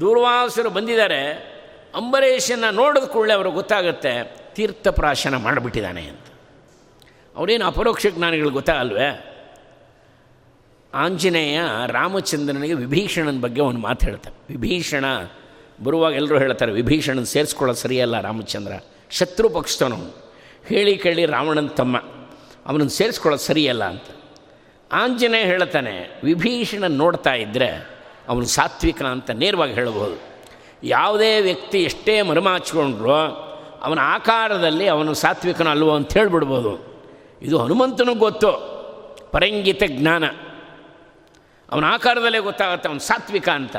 ದೂರ್ವಾಸರು 0.00 0.70
ಬಂದಿದ್ದಾರೆ. 0.70 1.50
ಅಂಬರೀಷನ್ನು 1.94 2.74
ನೋಡಿದ 2.74 3.04
ಕೂಡಲೇ 3.04 3.34
ಅವ್ರಿಗೆ 3.34 3.54
ಗೊತ್ತಾಗುತ್ತೆ 3.54 4.36
ತೀರ್ಥಪ್ರಾಶನ 4.54 5.36
ಮಾಡಿಬಿಟ್ಟಿದ್ದಾನೆ 5.36 6.02
ಅಂತ. 6.02 6.26
ಅವರೇನು 7.36 7.64
ಅಪರೋಕ್ಷ 7.64 8.06
ಜ್ಞಾನಿಗಳು 8.10 8.50
ಗೊತ್ತಾಗಲ್ವೇ 8.50 9.26
ಆಂಜನೇಯ 10.94 11.60
ರಾಮಚಂದ್ರನಿಗೆ 11.86 12.74
ವಿಭೀಷಣನ 12.74 13.40
ಬಗ್ಗೆ 13.40 13.60
ಒಂದು 13.60 13.80
ಮಾತು 13.80 14.06
ಹೇಳ್ತಾರೆ 14.06 14.36
ವಿಭೀಷಣ, 14.50 15.04
ಬರುವಾಗ 15.84 16.12
ಎಲ್ಲರೂ 16.12 16.38
ಹೇಳ್ತಾರೆ, 16.38 16.72
ವಿಭೀಷಣನ 16.72 17.22
ಸೇರಿಸ್ಕೊಳ್ಳೋದು 17.22 17.78
ಸರಿಯಲ್ಲ 17.78 18.20
ರಾಮಚಂದ್ರ. 18.20 18.72
ಶತ್ರು 19.10 19.50
ಪಕ್ಷದವನು. 19.50 20.32
ಹೇಳಿ 20.66 20.98
ಕೇಳಿ 20.98 21.26
ರಾವಣನ 21.26 21.66
ತಮ್ಮ. 21.66 21.96
ಅವನನ್ನು 22.66 22.88
ಸೇರಿಸ್ಕೊಳ್ಳೋದು 22.88 23.42
ಸರಿಯಲ್ಲ 23.42 23.84
ಅಂತ. 23.84 24.02
ಆಂಜನೇಯ 24.92 25.44
ಹೇಳ್ತಾನೆ, 25.44 26.20
ವಿಭೀಷಣ 26.24 26.84
ನೋಡ್ತಾ 26.86 27.34
ಇದ್ದರೆ 27.34 27.68
ಅವನು 28.28 28.46
ಸಾತ್ವಿಕ 28.46 29.02
ಅಂತ 29.02 29.30
ನೇರವಾಗಿ 29.30 29.72
ಹೇಳಬಹುದು. 29.72 30.16
ಯಾವುದೇ 30.82 31.40
ವ್ಯಕ್ತಿ 31.40 31.82
ಎಷ್ಟೇ 31.82 32.22
ಮರುಮಾಚಿಕೊಂಡ್ರು, 32.22 33.18
ಅವನ 33.82 33.98
ಆಕಾರದಲ್ಲಿ 34.02 34.88
ಅವನು 34.88 35.14
ಸಾತ್ವಿಕನ 35.14 35.68
ಅಲ್ವೋ 35.68 35.94
ಅಂತ 35.94 36.12
ಹೇಳಿಬಿಡ್ಬೋದು. 36.12 36.72
ಇದು 37.42 37.58
ಹನುಮಂತನಿಗೆ 37.58 38.18
ಗೊತ್ತು, 38.18 38.52
ಪರಂಗಿತ 39.32 39.82
ಜ್ಞಾನ. 39.86 40.24
ಅವನ 41.72 41.84
ಆಕಾರದಲ್ಲೇ 41.84 42.38
ಗೊತ್ತಾಗುತ್ತೆ 42.38 42.88
ಅವನು 42.88 43.00
ಸಾತ್ವಿಕ 43.00 43.48
ಅಂತ. 43.48 43.76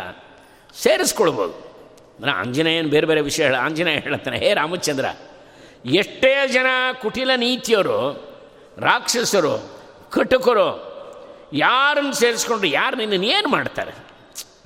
ಸೇರಿಸ್ಕೊಳ್ಬೋದು. 0.82 1.54
ಅಂದರೆ 2.16 2.32
ಆಂಜನೇಯನ 2.32 2.88
ಬೇರೆ 2.88 3.08
ಬೇರೆ 3.08 3.22
ವಿಷಯ 3.22 3.44
ಹೇಳ, 3.44 3.56
ಆಂಜನೇಯ 3.56 4.00
ಹೇಳ್ತಾನೆ, 4.00 4.38
ಹೇ 4.38 4.54
ರಾಮಚಂದ್ರ, 4.54 5.06
ಎಷ್ಟೇ 5.86 6.48
ಜನ 6.48 6.68
ಕುಟಿಲ 7.02 7.32
ನೀತಿಯವರು 7.36 8.00
ರಾಕ್ಷಸರು, 8.78 9.82
ಕಟುಕರು 10.12 10.91
ಯಾರನ್ನು 11.54 12.14
ಸೇರಿಸ್ಕೊಂಡ್ರು 12.14 12.68
ಯಾರು 12.68 12.96
ನಿನ್ನನ್ನು 12.98 13.28
ಏನು 13.28 13.48
ಮಾಡ್ತಾರೆ? 13.48 13.92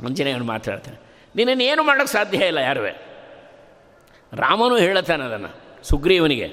ಆಂಜನೇಯನು 0.05 0.43
ಮಾತಾಡ್ತಾನೆ, 0.43 0.97
ನಿನ್ನನ್ನು 1.35 1.63
ಏನು 1.63 1.83
ಮಾಡೋಕ್ಕೆ 1.83 2.13
ಸಾಧ್ಯ 2.13 2.47
ಇಲ್ಲ 2.47 2.57
ಯಾರುವೆ? 2.57 2.93
ರಾಮನು 4.33 4.75
ಹೇಳತಾನೆ 4.75 5.23
ಅದನ್ನು, 5.23 5.83
ಸುಗ್ರೀವನಿಗೆ, 5.83 6.47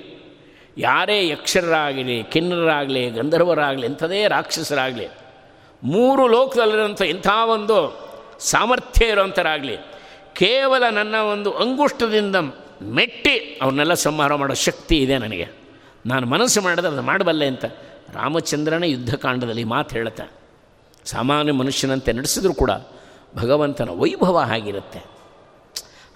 ಯಾರೇ 0.78 1.28
ಯಕ್ಷರಾಗಲಿ 1.28 2.22
ಕಿನ್ನರಾಗಲಿ 2.22 3.10
ಗಂಧರ್ವರಾಗಲಿ, 3.10 3.86
ಎಂಥದೇ 3.86 4.28
ರಾಕ್ಷಸರಾಗಲಿ, 4.28 5.08
ಮೂರು 5.84 6.26
ಲೋಕದಲ್ಲಿರುವಂಥ 6.26 7.00
ಇಂಥ 7.00 7.26
ಒಂದು 7.26 7.76
ಸಾಮರ್ಥ್ಯ 8.40 9.06
ಇರುವಂಥರಾಗಲಿ, 9.06 9.76
ಕೇವಲ 10.32 10.88
ನನ್ನ 10.88 11.14
ಒಂದು 11.14 11.52
ಅಂಗುಷ್ಟದಿಂದ 11.52 12.36
ಮೆಟ್ಟಿ 12.82 13.58
ಅವನ್ನೆಲ್ಲ 13.62 13.94
ಸಂಹಾರ 13.94 14.34
ಮಾಡೋ 14.34 14.54
ಶಕ್ತಿ 14.54 14.96
ಇದೆ 14.98 15.18
ನನಗೆ. 15.18 15.46
ನಾನು 16.06 16.26
ಮನಸ್ಸು 16.26 16.60
ಮಾಡಿದ್ರೆ 16.62 16.88
ಅದು 16.88 17.02
ಮಾಡಬಲ್ಲೆ 17.02 17.46
ಅಂತ. 17.46 17.64
ರಾಮಚಂದ್ರನೇ 18.14 18.88
ಯುದ್ಧಕಾಂಡದಲ್ಲಿ 18.88 19.64
ಮಾತು 19.64 19.94
ಹೇಳುತ್ತೆ. 19.94 20.30
ಸಾಮಾನ್ಯ 21.04 21.52
ಮನುಷ್ಯನಂತೆ 21.52 22.12
ನಡೆಸಿದರೂ 22.12 22.54
ಕೂಡ 22.54 22.70
ಭಗವಂತನ 23.36 23.88
ವೈಭವ 23.90 24.36
ಆಗಿರುತ್ತೆ 24.52 24.98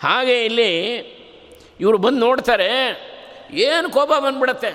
ಹಾಗೆ 0.03 0.44
ಇಲ್ಲಿ 0.44 0.70
ಇವರು 1.81 1.99
ಬಂದು 1.99 2.18
ನೋಡ್ತಾರೆ, 2.18 2.68
ಏನು 3.53 3.90
ಕೋಪ 3.90 4.11
ಬಂದ್ಬಿಡತ್ತೆ? 4.18 4.70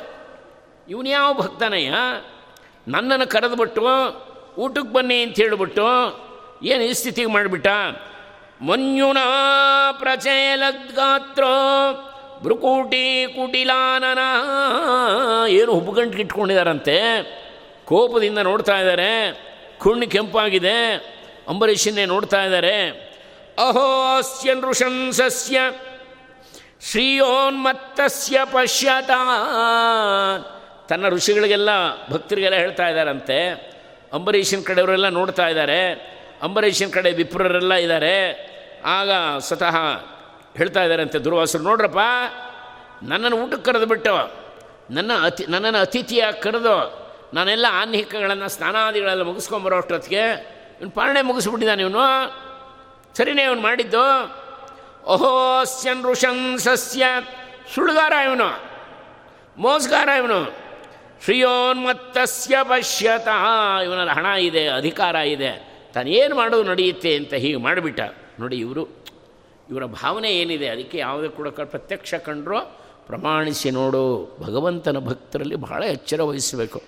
ಇವನು 0.90 1.10
ಯಾವ 1.10 1.34
ಭಕ್ತನಯ್ಯ? 1.34 1.94
ನನ್ನನ್ನು 2.88 3.28
ಕರೆದುಬಿಟ್ಟು, 3.30 3.82
ಊಟಕ್ಕೆ 4.58 4.94
ಬನ್ನಿ 4.94 5.22
ಅಂತ 5.22 5.36
ಹೇಳಿಬಿಟ್ಟು, 5.36 5.88
ಏನು 6.64 6.84
ಈ 6.84 6.94
ಸ್ಥಿತಿಗೆ 6.94 7.32
ಮಾಡಿಬಿಟ್ಟ? 7.32 7.68
ಮನ್ಯುನಾ 8.62 9.26
ಪ್ರಚೇಲದ್ಗಾತ್ರ 9.92 11.44
ಭ್ರುಕೂಟಿ 12.44 13.28
ಕುಟಿಲಾನನ 13.28 14.20
ಏನು 15.48 15.74
ಹುಬ್ಬುಗಂಟು 15.74 16.18
ಇಟ್ಕೊಂಡಿದ್ದಾರಂತೆ 16.18 17.24
ಕೋಪದಿಂದ 17.86 18.38
ನೋಡ್ತಾ 18.38 18.80
ಇದ್ದಾರೆ. 18.80 19.32
ಕುಣ್ಣು 19.80 20.08
ಕೆಂಪಾಗಿದೆ. 20.08 20.94
ಅಂಬರೀಷನ್ನೇ 21.48 22.06
ನೋಡ್ತಾ 22.06 22.44
ಇದ್ದಾರೆ. 22.44 22.90
ಅಹೋ 23.58 24.18
ಅಸ್ಯ 24.18 24.54
ನೃಶಂಸಸ್ಯ 24.54 25.60
ಶ್ರೀಯೋನ್ಮತ್ತಸ್ಯ 26.92 28.40
ಪಶ್ಯತ 28.46 29.10
ತನ್ನ 30.90 31.10
ಋಷಿಗಳಿಗೆಲ್ಲ, 31.10 31.70
ಭಕ್ತರಿಗೆಲ್ಲ 32.12 32.56
ಹೇಳ್ತಾ 32.56 32.88
ಇದ್ದಾರಂತೆ. 32.88 33.72
ಅಂಬರೀಷನ್ 34.14 34.66
ಕಡೆಯವರೆಲ್ಲ 34.66 35.10
ನೋಡ್ತಾ 35.10 35.48
ಇದ್ದಾರೆ. 35.48 35.92
ಅಂಬರೀಷನ್ 36.42 36.94
ಕಡೆ 36.94 37.12
ವಿಪ್ರರೆಲ್ಲ 37.12 37.74
ಇದ್ದಾರೆ. 37.74 38.52
ಆಗ 38.86 39.10
ಸ್ವತಃ 39.40 39.76
ಹೇಳ್ತಾ 40.58 40.84
ಇದ್ದಾರಂತೆ 40.84 41.18
ದುರ್ವಾಸರು, 41.20 41.64
ನೋಡ್ರಪ್ಪ, 41.64 42.00
ನನ್ನನ್ನು 43.04 43.38
ಊಟಕ್ಕೆ 43.38 43.64
ಕರೆದು 43.64 43.86
ಬಿಟ್ಟವ 43.86 44.30
ನನ್ನ 44.92 45.12
ಅತಿ, 45.24 45.46
ನನ್ನನ್ನು 45.50 45.80
ಅತಿಥಿಯಾಗಿ 45.80 46.42
ಕರೆದು, 46.42 46.76
ನಾನೆಲ್ಲ 47.34 47.66
ಆನ್ಹಿಕಗಳನ್ನು 47.70 48.50
ಸ್ನಾನಾದಿಗಳೆಲ್ಲ 48.50 49.22
ಮುಗಿಸ್ಕೊಂಬರೋ 49.22 49.78
ಅಷ್ಟೊತ್ತಿಗೆ 49.78 50.24
ಇವನು 50.82 50.92
ಪಾಲನೆ 50.92 51.22
ಮುಗಿಸ್ಬಿಟ್ಟಿದ್ದಾನೆ 51.22 51.84
ಇವನು. 51.84 52.04
ಸರಿನೇ 53.18 53.44
ಇವನು 53.44 53.62
ಮಾಡಿದ್ದು. 53.62 54.06
ಋಷನ್ 56.12 56.60
ಸಸ್ಯ 56.60 57.06
ಸುಳ್ಗಾರ 57.76 58.12
ಇವನು, 58.12 58.62
ಮೋಸ್ಗಾರ 59.58 60.10
ಇವನು. 60.18 60.56
ಶ್ರೀಯೋನ್ಮತ್ತಸ್ಯ 61.24 62.58
ಪಶ್ಯತಃ, 62.64 63.44
ಇವನಲ್ಲಿ 63.84 64.14
ಹಣ 64.14 64.26
ಇದೆ, 64.26 64.68
ಅಧಿಕಾರ 64.68 65.16
ಇದೆ, 65.16 65.52
ತಾನೇನು 65.94 66.36
ಮಾಡೋದು 66.36 66.70
ನಡೆಯುತ್ತೆ 66.70 67.16
ಅಂತ 67.16 67.34
ಹೀಗೆ 67.34 67.56
ಮಾಡಿಬಿಟ್ಟ. 67.56 68.00
ನೋಡಿ 68.40 68.58
ಇವರು 68.58 69.01
ಇವರ 69.72 69.86
ಭಾವನೆ 69.86 70.30
ಏನಿದೆ, 70.32 70.68
ಅದಕ್ಕೆ 70.68 70.98
ಯಾವುದೇ 70.98 71.28
ಕೂಡ 71.28 71.48
ಪ್ರತ್ಯಕ್ಷ 71.48 72.14
ಕಂಡ್ರೋ 72.14 72.60
ಪ್ರಮಾಣಿಸಿ 73.08 73.70
ನೋಡು, 73.72 74.04
ಭಗವಂತನ 74.42 75.00
ಭಕ್ತರಲ್ಲಿ 75.00 75.56
ಬಹಳ 75.56 75.84
ಎಚ್ಚರ 75.84 76.22
ವಹಿಸಬೇಕು. 76.22 76.82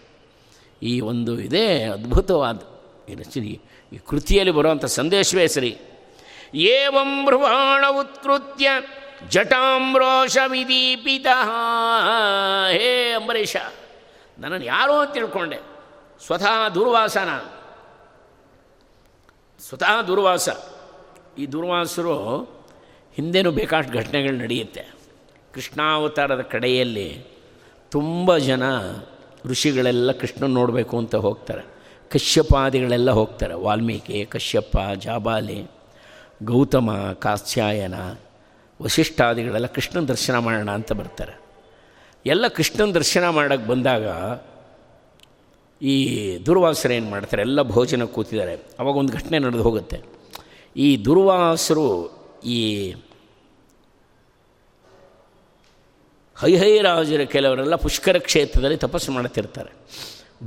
ಈ 0.84 1.00
ಒಂದು 1.00 1.40
ಇದೇ 1.40 1.84
ಅದ್ಭುತವಾದ 1.84 2.62
ಏನು 3.10 3.24
ಸರಿ 3.24 3.62
ಈ 3.94 3.98
ಕೃತಿಯಲ್ಲಿ 3.98 4.54
ಬರುವಂಥ 4.54 4.86
ಸಂದೇಶವೇ 4.86 5.48
ಸರಿ. 5.48 5.72
ಏವಂ 6.54 7.26
ಭ್ರುವಾಣ 7.26 7.84
ಉತ್ಕೃತ್ಯ 7.90 8.70
ಜಟಾಮ್ರೋಷ 9.30 10.38
ವಿದೀಪಿತ 10.48 11.28
ಹೇ 12.72 13.12
ಅಂಬರೀಷ, 13.12 13.56
ನನ್ನನ್ನು 14.40 14.66
ಯಾರೋ 14.66 15.06
ತಿಳ್ಕೊಂಡೆ, 15.06 15.60
ಸ್ವತಃ 16.26 16.70
ದುರ್ವಾಸನ. 16.76 17.32
ಸ್ವತಃ 19.60 20.02
ದುರ್ವಾಸ. 20.02 20.50
ಈ 21.38 21.46
ದುರ್ವಾಸರು 21.46 22.16
ಹಿಂದೆನೂ 23.16 23.52
ಬೇಕಾಷ್ಟು 23.52 23.94
ಘಟನೆಗಳು 23.94 24.38
ನಡೆಯುತ್ತೆ. 24.38 24.96
ಕೃಷ್ಣಾವತಾರದ 25.54 26.42
ಕಡೆಯಲ್ಲಿ 26.42 27.24
ತುಂಬ 27.92 28.38
ಜನ 28.38 28.64
ಋಷಿಗಳೆಲ್ಲ 29.46 30.12
ಕೃಷ್ಣನ 30.12 30.48
ನೋಡಬೇಕು 30.48 30.98
ಅಂತ 30.98 31.16
ಹೋಗ್ತಾರೆ. 31.16 31.62
ಕಶ್ಯಪಾದಿಗಳೆಲ್ಲ 32.12 33.12
ಹೋಗ್ತಾರೆ. 33.12 33.54
ವಾಲ್ಮೀಕಿ 33.54 34.26
ಕಶ್ಯಪ್ಪ 34.26 34.78
ಜಾಬಾಲಿ, 35.00 35.66
ಗೌತಮ 36.44 37.12
ಕಾಶ್ಯಾಯನ 37.12 37.94
ವಶಿಷ್ಠಾದಿಗಳೆಲ್ಲ 38.82 39.66
ಕೃಷ್ಣನ 39.66 40.06
ದರ್ಶನ 40.06 40.38
ಮಾಡೋಣ 40.38 40.72
ಅಂತ 40.72 40.94
ಬರ್ತಾರೆ. 40.94 41.40
ಎಲ್ಲ 42.26 42.48
ಕೃಷ್ಣನ 42.48 42.92
ದರ್ಶನ 42.92 43.30
ಮಾಡೋಕ್ಕೆ 43.30 43.70
ಬಂದಾಗ 43.70 44.08
ಈ 45.84 46.38
ದುರ್ವಾಸರು 46.38 46.94
ಏನು 46.94 47.10
ಮಾಡ್ತಾರೆ? 47.10 47.42
ಎಲ್ಲ 47.42 47.62
ಭೋಜನ 47.62 48.04
ಕೂತಿದ್ದಾರೆ. 48.04 48.62
ಅವಾಗ 48.80 48.96
ಒಂದು 48.96 49.14
ಘಟನೆ 49.14 49.40
ನಡೆದು 49.40 49.64
ಹೋಗುತ್ತೆ. 49.64 50.02
ಈ 50.78 50.98
ದುರ್ವಾಸರು 50.98 52.23
ಹೈಹೈರಾಜರ 56.40 57.22
ಕೆಲವರೆಲ್ಲ 57.22 57.76
ಪುಷ್ಕರ 57.76 58.18
ಕ್ಷೇತ್ರದಲ್ಲಿ 58.18 58.78
ತಪಸ್ಸು 58.78 59.12
ಮಾಡ್ತಿರ್ತಾರೆ 59.12 59.72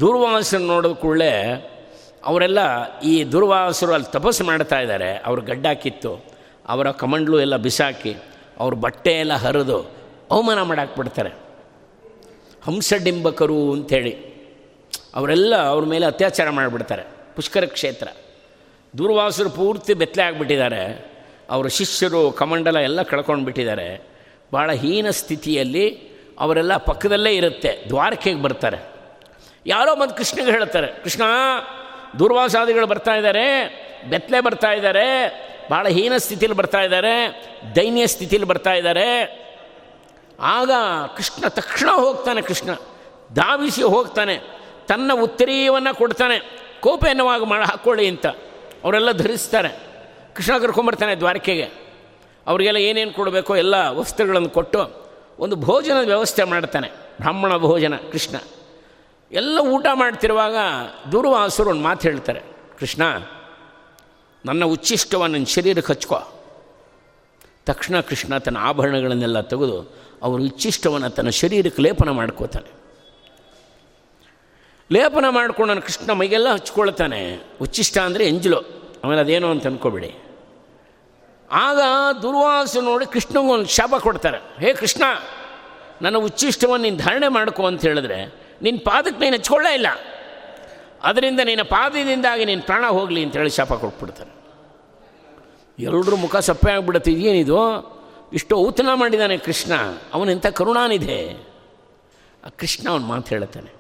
ದುರ್ವಾಸನ 0.01 0.67
ನೋಡಿದ 0.67 0.93
ಕೂಡಲೇ 0.93 1.33
ಅವರೆಲ್ಲ 2.25 2.59
ಈ 3.01 3.25
ದುರ್ವಾಸರು 3.25 3.93
ಅಲ್ಲಿ 3.93 4.13
ತಪಸ್ಸು 4.13 4.45
ಮಾಡ್ತಾ 4.45 4.81
ಇದ್ದಾರೆ. 4.81 5.17
ಅವ್ರ 5.17 5.41
ಗಡ್ಡಾಕಿತ್ತು. 5.41 6.25
ಅವರ 6.69 6.91
ಕಮಂಡ್ಲು 6.91 7.41
ಎಲ್ಲ 7.41 7.57
ಬಿಸಾಕಿ, 7.57 8.15
ಅವ್ರ 8.59 8.75
ಬಟ್ಟೆ 8.75 9.13
ಎಲ್ಲ 9.13 9.33
ಹರಿದು 9.33 9.91
ಅವಮಾನ 10.31 10.63
ಮಾಡಾಕ್ಬಿಡ್ತಾರೆ. 10.63 11.31
ಹಂಸಡಿಂಬಕರು 12.65 13.73
ಅಂಥೇಳಿ 13.73 14.37
ಅವರೆಲ್ಲ 15.15 15.57
ಅವ್ರ 15.57 15.85
ಮೇಲೆ 15.85 16.07
ಅತ್ಯಾಚಾರ 16.07 16.51
ಮಾಡಿಬಿಡ್ತಾರೆ. 16.51 17.03
ಪುಷ್ಕರ 17.37 17.65
ಕ್ಷೇತ್ರ. 17.65 18.09
ದೂರ್ವಾಸರು 18.99 19.51
ಪೂರ್ತಿ 19.51 19.95
ಬೆತ್ತಲೆ 19.95 20.25
ಆಗಿಬಿಟ್ಟಿದ್ದಾರೆ. 20.25 21.16
ಅವರ 21.51 21.67
ಶಿಷ್ಯರು, 21.67 22.31
ಕಮಂಡಲ 22.31 22.77
ಎಲ್ಲ 22.77 23.03
ಕಳ್ಕೊಂಡು 23.03 23.45
ಬಿಟ್ಟಿದ್ದಾರೆ. 23.45 24.09
ಭಾಳ 24.53 24.73
ಹೀನ 24.73 25.11
ಸ್ಥಿತಿಯಲ್ಲಿ 25.11 25.91
ಅವರೆಲ್ಲ 26.39 26.77
ಪಕ್ಕದಲ್ಲೇ 26.77 27.33
ಇರುತ್ತೆ, 27.35 27.85
ದ್ವಾರಕೆಗೆ 27.89 28.43
ಬರ್ತಾರೆ. 28.43 28.79
ಯಾರೋ 29.67 29.95
ಮತ್ತು 29.95 30.17
ಕೃಷ್ಣಗೆ 30.17 30.51
ಹೇಳ್ತಾರೆ, 30.51 30.87
ಕೃಷ್ಣ, 30.87 31.23
ದೂರ್ವಾಸಾದಿಗಳು 32.19 32.87
ಬರ್ತಾ 32.87 33.15
ಇದ್ದಾರೆ 33.15 33.47
ಬೆತ್ತಲೆ 34.11 34.41
ಬರ್ತಾ 34.41 34.73
ಇದ್ದಾರೆ 34.73 35.07
ಭಾಳ 35.71 35.89
ಹೀನ 35.89 36.17
ಸ್ಥಿತಿಯಲ್ಲಿ 36.17 36.59
ಬರ್ತಾ 36.59 36.81
ಇದ್ದಾರೆ, 36.81 37.15
ದೈನ್ಯ 37.77 38.07
ಸ್ಥಿತಿಯಲ್ಲಿ 38.07 38.49
ಬರ್ತಾ 38.49 38.73
ಇದ್ದಾರೆ. 38.73 39.09
ಆಗ 40.41 40.71
ಕೃಷ್ಣ 41.17 41.49
ತಕ್ಷಣ 41.49 41.89
ಹೋಗ್ತಾನೆ, 41.91 42.43
ಕೃಷ್ಣ 42.43 42.75
ಧಾವಿಸಿ 43.35 43.83
ಹೋಗ್ತಾನೆ, 43.83 44.41
ತನ್ನ 44.89 45.11
ಉತ್ತರೀಯವನ್ನು 45.23 45.95
ಕೊಡ್ತಾನೆ 45.95 46.39
ಕೋಪ 46.81 47.05
ಎನ್ನುವಾಗ 47.05 47.45
ಮಾಡಿ 47.45 47.65
ಹಾಕ್ಕೊಳ್ಳಿ 47.65 48.07
ಅಂತ. 48.07 48.27
ಅವರೆಲ್ಲ 48.85 49.13
ಧರಿಸ್ತಾರೆ. 49.13 49.96
ಕೃಷ್ಣ 50.37 50.59
ಕರ್ಕೊಂಬರ್ತಾನೆ 50.59 51.15
ದ್ವಾರಕೆಗೆ. 51.15 51.63
ಅವರಿಗೆಲ್ಲ 52.47 52.79
ಏನೇನು 52.79 53.13
ಕೊಡಬೇಕೋ 53.13 53.57
ಎಲ್ಲ 53.57 53.89
ವಸ್ತುಗಳನ್ನು 53.89 54.49
ಕೊಟ್ಟು 54.49 55.07
ಒಂದು 55.39 55.57
ಭೋಜನದ 55.57 56.05
ವ್ಯವಸ್ಥೆ 56.05 56.45
ಮಾಡ್ತಾನೆ. 56.45 56.89
ಬ್ರಾಹ್ಮಣ 56.89 57.57
ಭೋಜನ, 57.57 57.97
ಕೃಷ್ಣ. 57.97 58.37
ಎಲ್ಲ 59.33 59.59
ಊಟ 59.59 59.87
ಮಾಡ್ತಿರುವಾಗ 59.95 60.55
ದುರ್ವಾಸರು 61.13 61.71
ಒಂದು 61.71 61.83
ಮಾತು 61.83 62.09
ಹೇಳ್ತಾರೆ. 62.09 62.43
ಕೃಷ್ಣ, 62.79 63.03
ನನ್ನ 64.47 64.65
ಉಚ್ಚಿಷ್ಟವನ್ನು 64.65 65.37
ನನ್ನ 65.37 65.47
ಶರೀರಕ್ಕೆ 65.47 65.93
ಹಚ್ಕೋ. 65.93 66.19
ತಕ್ಷಣ 67.67 68.01
ಕೃಷ್ಣ 68.01 68.39
ತನ್ನ 68.39 68.57
ಆಭರಣಗಳನ್ನೆಲ್ಲ 68.57 69.41
ತೆಗೆದು 69.41 69.93
ಅವರು 70.23 70.43
ಉಚ್ಚಿಷ್ಟವನ್ನು 70.43 71.11
ತನ್ನ 71.11 71.29
ಶರೀರಕ್ಕೆ 71.29 71.83
ಲೇಪನ 71.83 72.11
ಮಾಡ್ಕೋತಾನೆ. 72.11 72.71
ಲೇಪನ 74.93 75.25
ಮಾಡ್ಕೊಂಡು 75.29 75.75
ನಾನು 75.75 75.87
ಕೃಷ್ಣ 75.87 76.13
ಮೈಗೆಲ್ಲ 76.13 76.53
ಹಚ್ಕೊಳ್ತಾನೆ. 76.53 77.43
ಉಚ್ಚಿಷ್ಟ 77.63 77.99
ಅಂದರೆ 77.99 78.27
ಎಂಜಲು. 78.27 78.61
ಆಮೇಲೆ 79.05 79.21
ಅದೇನೋ 79.21 79.51
ಅಂತ 79.51 79.67
ಅಂದ್ಕೋಬೇಡಿ 79.67 80.15
ಆಗ 81.51 81.81
ದುರ್ವಾಸ 82.23 82.77
ನೋಡಿ 82.77 83.07
ಕೃಷ್ಣಗೊಂದು 83.07 83.67
ಶಾಪ 83.67 83.95
ಕೊಡ್ತಾರೆ, 83.95 84.39
ಹೇ 84.61 84.75
ಕೃಷ್ಣ, 84.75 85.03
ನನ್ನ 86.03 86.17
ಉಚ್ಚಿಷ್ಟವನ್ನು 86.17 86.83
ನೀನು 86.83 86.97
ಧಾರಣೆ 86.97 87.29
ಮಾಡ್ಕೊ 87.29 87.67
ಅಂತ 87.67 87.83
ಹೇಳಿದ್ರೆ 87.83 88.27
ನಿನ್ನ 88.63 88.79
ಪಾದಕ್ಕೆ 88.85 89.25
ನೀನು 89.25 89.37
ಹಚ್ಕೊಳ್ಳೇ 89.37 89.75
ಇಲ್ಲ. 89.75 89.87
ಅದರಿಂದ 91.03 91.41
ನಿನ್ನ 91.45 91.63
ಪಾದದಿಂದಾಗಿ 91.63 92.45
ನಿನ್ನ 92.45 92.63
ಪ್ರಾಣ 92.65 92.87
ಹೋಗಲಿ 92.87 93.25
ಅಂತೇಳಿ 93.25 93.51
ಶಾಪ 93.51 93.73
ಕೊಟ್ಬಿಡ್ತಾರೆ. 93.73 94.31
ಎಲ್ಲರೂ 95.79 96.17
ಮುಖ 96.17 96.37
ಸಪ್ಪೆ 96.37 96.73
ಆಗಿಬಿಡುತ್ತೆ 96.73 97.13
ಏನಿದು 97.13 97.59
ಇಷ್ಟು 98.33 98.57
ಔತನ 98.57 98.89
ಮಾಡಿದ್ದಾನೆ 98.95 99.37
ಕೃಷ್ಣ 99.37 99.73
ಅವನೆಂಥ 100.13 100.47
ಕರುಣಾನಿದೆ 100.47 101.33
ಆ 102.45 102.49
ಕೃಷ್ಣ 102.49 102.91
ಅವನು 102.91 103.07
ಮಾತು 103.07 103.29
ಹೇಳುತ್ತಾನೆ, 103.29 103.73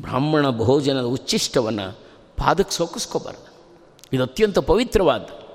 ಬ್ರಾಹ್ಮಣ 0.00 0.50
ಭೋಜನದ 0.50 1.04
ಉಚ್ಚಿಷ್ಟವನ್ನು 1.04 1.92
ಪಾದಕ್ಕೆ 2.36 2.74
ಸೋಕಿಸ್ಕೋಬಾರ್ದು. 2.74 3.46
ಇದು 4.12 4.22
ಅತ್ಯಂತ 4.22 4.58
ಪವಿತ್ರವಾದ್ದು. 4.58 5.45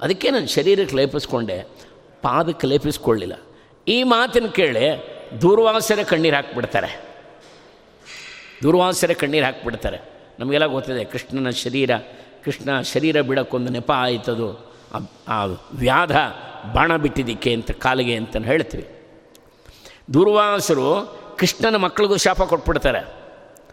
ಅದಕ್ಕೆ 0.00 0.30
ನಾನು 0.30 0.46
ಶರೀರಕ್ಕೆ 0.46 0.96
ಲೇಪಿಸ್ಕೊಂಡೆ, 0.96 1.62
ಪಾದಕ್ಕೆ 2.22 2.66
ಲೇಪಿಸ್ಕೊಳ್ಳಿಲ್ಲ. 2.66 3.32
ಈ 3.88 4.02
ಮಾತನ್ನು 4.02 4.48
ಕೇಳಿ 4.48 5.14
ದೂರ್ವಾಸರ 5.42 6.02
ಕಣ್ಣೀರು 6.02 6.36
ಹಾಕ್ಬಿಡ್ತಾರೆ. 6.36 7.00
ದೂರ್ವಾಸರ 8.62 9.12
ಕಣ್ಣೀರು 9.12 9.44
ಹಾಕ್ಬಿಡ್ತಾರೆ. 9.44 9.98
ನಮಗೆಲ್ಲ 10.38 10.66
ಗೊತ್ತಿದೆ, 10.66 11.04
ಕೃಷ್ಣನ 11.04 11.50
ಶರೀರ, 11.50 11.90
ಕೃಷ್ಣ 12.44 12.80
ಶರೀರ 12.80 13.20
ಬಿಡೋಕ್ಕೊಂದು 13.20 13.72
ನೆಪ 13.72 13.92
ಆಯ್ತದು. 13.92 14.76
ಆ- 15.28 15.46
ವ್ಯಾಧ 15.72 16.16
ಬಾಣ 16.74 16.96
ಬಿಟ್ಟಿದ್ದಕ್ಕೆ 16.96 17.54
ಅಂತ, 17.54 17.70
ಕಾಲಿಗೆ 17.70 18.16
ಅಂತ 18.16 18.36
ಹೇಳ್ತೀವಿ. 18.36 18.88
ದೂರ್ವಾಸರು 20.14 21.18
ಕೃಷ್ಣನ 21.38 21.76
ಮಕ್ಕಳಿಗೂ 21.76 22.16
ಶಾಪ 22.16 22.42
ಕೊಟ್ಬಿಡ್ತಾರೆ. 22.42 23.12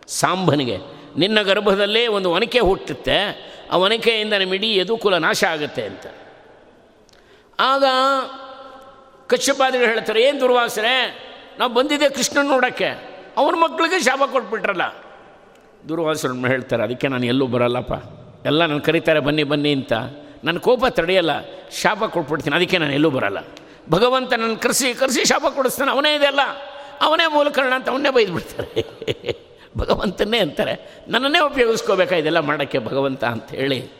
ಸಾಂಬನಿಗೆ, 0.08 0.78
ನಿನ್ನ 1.18 1.42
ಗರ್ಭದಲ್ಲೇ 1.42 2.08
ಒಂದು 2.08 2.32
ಒನಕೆ 2.32 2.60
ಹುಟ್ಟುತ್ತೆ 2.60 3.52
ನಮ್ಮ 4.40 4.54
ಇಡೀ 4.54 4.78
ಯದುಕುಲ 4.78 5.18
ನಾಶ 5.18 5.44
ಆಗುತ್ತೆ 5.44 5.84
ಅಂತ. 5.84 6.06
ಆಗ 7.60 7.84
ಕಶ್ಯಪಾದಿಗಳು 9.28 9.88
ಹೇಳ್ತಾರೆ, 9.88 10.22
ಏನು 10.22 10.40
ದುರ್ವಾಸನೆ? 10.40 10.96
ನಾವು 11.60 11.74
ಬಂದಿದ್ದೆ 11.74 12.10
ಕೃಷ್ಣನ 12.10 12.48
ನೋಡೋಕ್ಕೆ. 12.48 12.86
ಅವ್ರ 13.38 13.56
ಮಕ್ಕಳಿಗೆ 13.56 14.04
ಶಾಪ 14.04 14.22
ಕೊಟ್ಬಿಟ್ರಲ್ಲ. 14.32 14.82
ದುರ್ವಾಸರು 15.90 16.48
ಹೇಳ್ತಾರೆ, 16.48 16.84
ಅದಕ್ಕೆ 16.84 17.08
ನಾನು 17.08 17.26
ಎಲ್ಲೂ 17.26 17.48
ಬರಲ್ಲಪ್ಪ. 17.48 17.94
ಎಲ್ಲ 18.46 18.66
ನಾನು 18.66 18.82
ಕರೀತಾರೆ, 18.82 19.20
ಬನ್ನಿ 19.20 19.44
ಬನ್ನಿ 19.44 19.74
ಅಂತ. 19.74 19.94
ನನ್ನ 20.44 20.58
ಕೋಪ 20.58 20.86
ತಡೆಯಲ್ಲ, 20.86 21.30
ಶಾಪ 21.70 22.04
ಕೊಟ್ಬಿಡ್ತೀನಿ, 22.04 22.56
ಅದಕ್ಕೆ 22.56 22.78
ನಾನು 22.78 22.94
ಎಲ್ಲೂ 22.94 23.10
ಬರಲ್ಲ. 23.10 23.38
ಭಗವಂತ 23.90 24.34
ನನ್ನ 24.34 24.56
ಕರೆಸಿ 24.56 24.94
ಕರೆಸಿ 24.94 25.26
ಶಾಪ 25.26 25.46
ಕೊಡಿಸ್ತಾನೆ, 25.56 25.92
ಅವನೇ 25.92 26.16
ಇದೆಲ್ಲ 26.16 26.40
ಅವನೇ 27.02 27.28
ಮೂಲಕರ್ಣ 27.28 27.74
ಅಂತ 27.74 27.90
ಅವನ್ನೇ 27.90 28.10
ಬೈದ್ಬಿಡ್ತಾರೆ. 28.10 29.02
ಭಗವಂತನೇ 29.78 30.38
ಅಂತಾರೆ. 30.38 31.04
ನನ್ನನ್ನೇ 31.08 31.40
ಉಪಯೋಗಿಸ್ಕೋಬೇಕಾ 31.40 32.16
ಇದೆಲ್ಲ 32.16 32.40
ಮಾಡೋಕ್ಕೆ 32.40 32.80
ಭಗವಂತ 32.80 33.24
ಅಂತ 33.24 33.50
ಹೇಳಿ. 33.50 33.92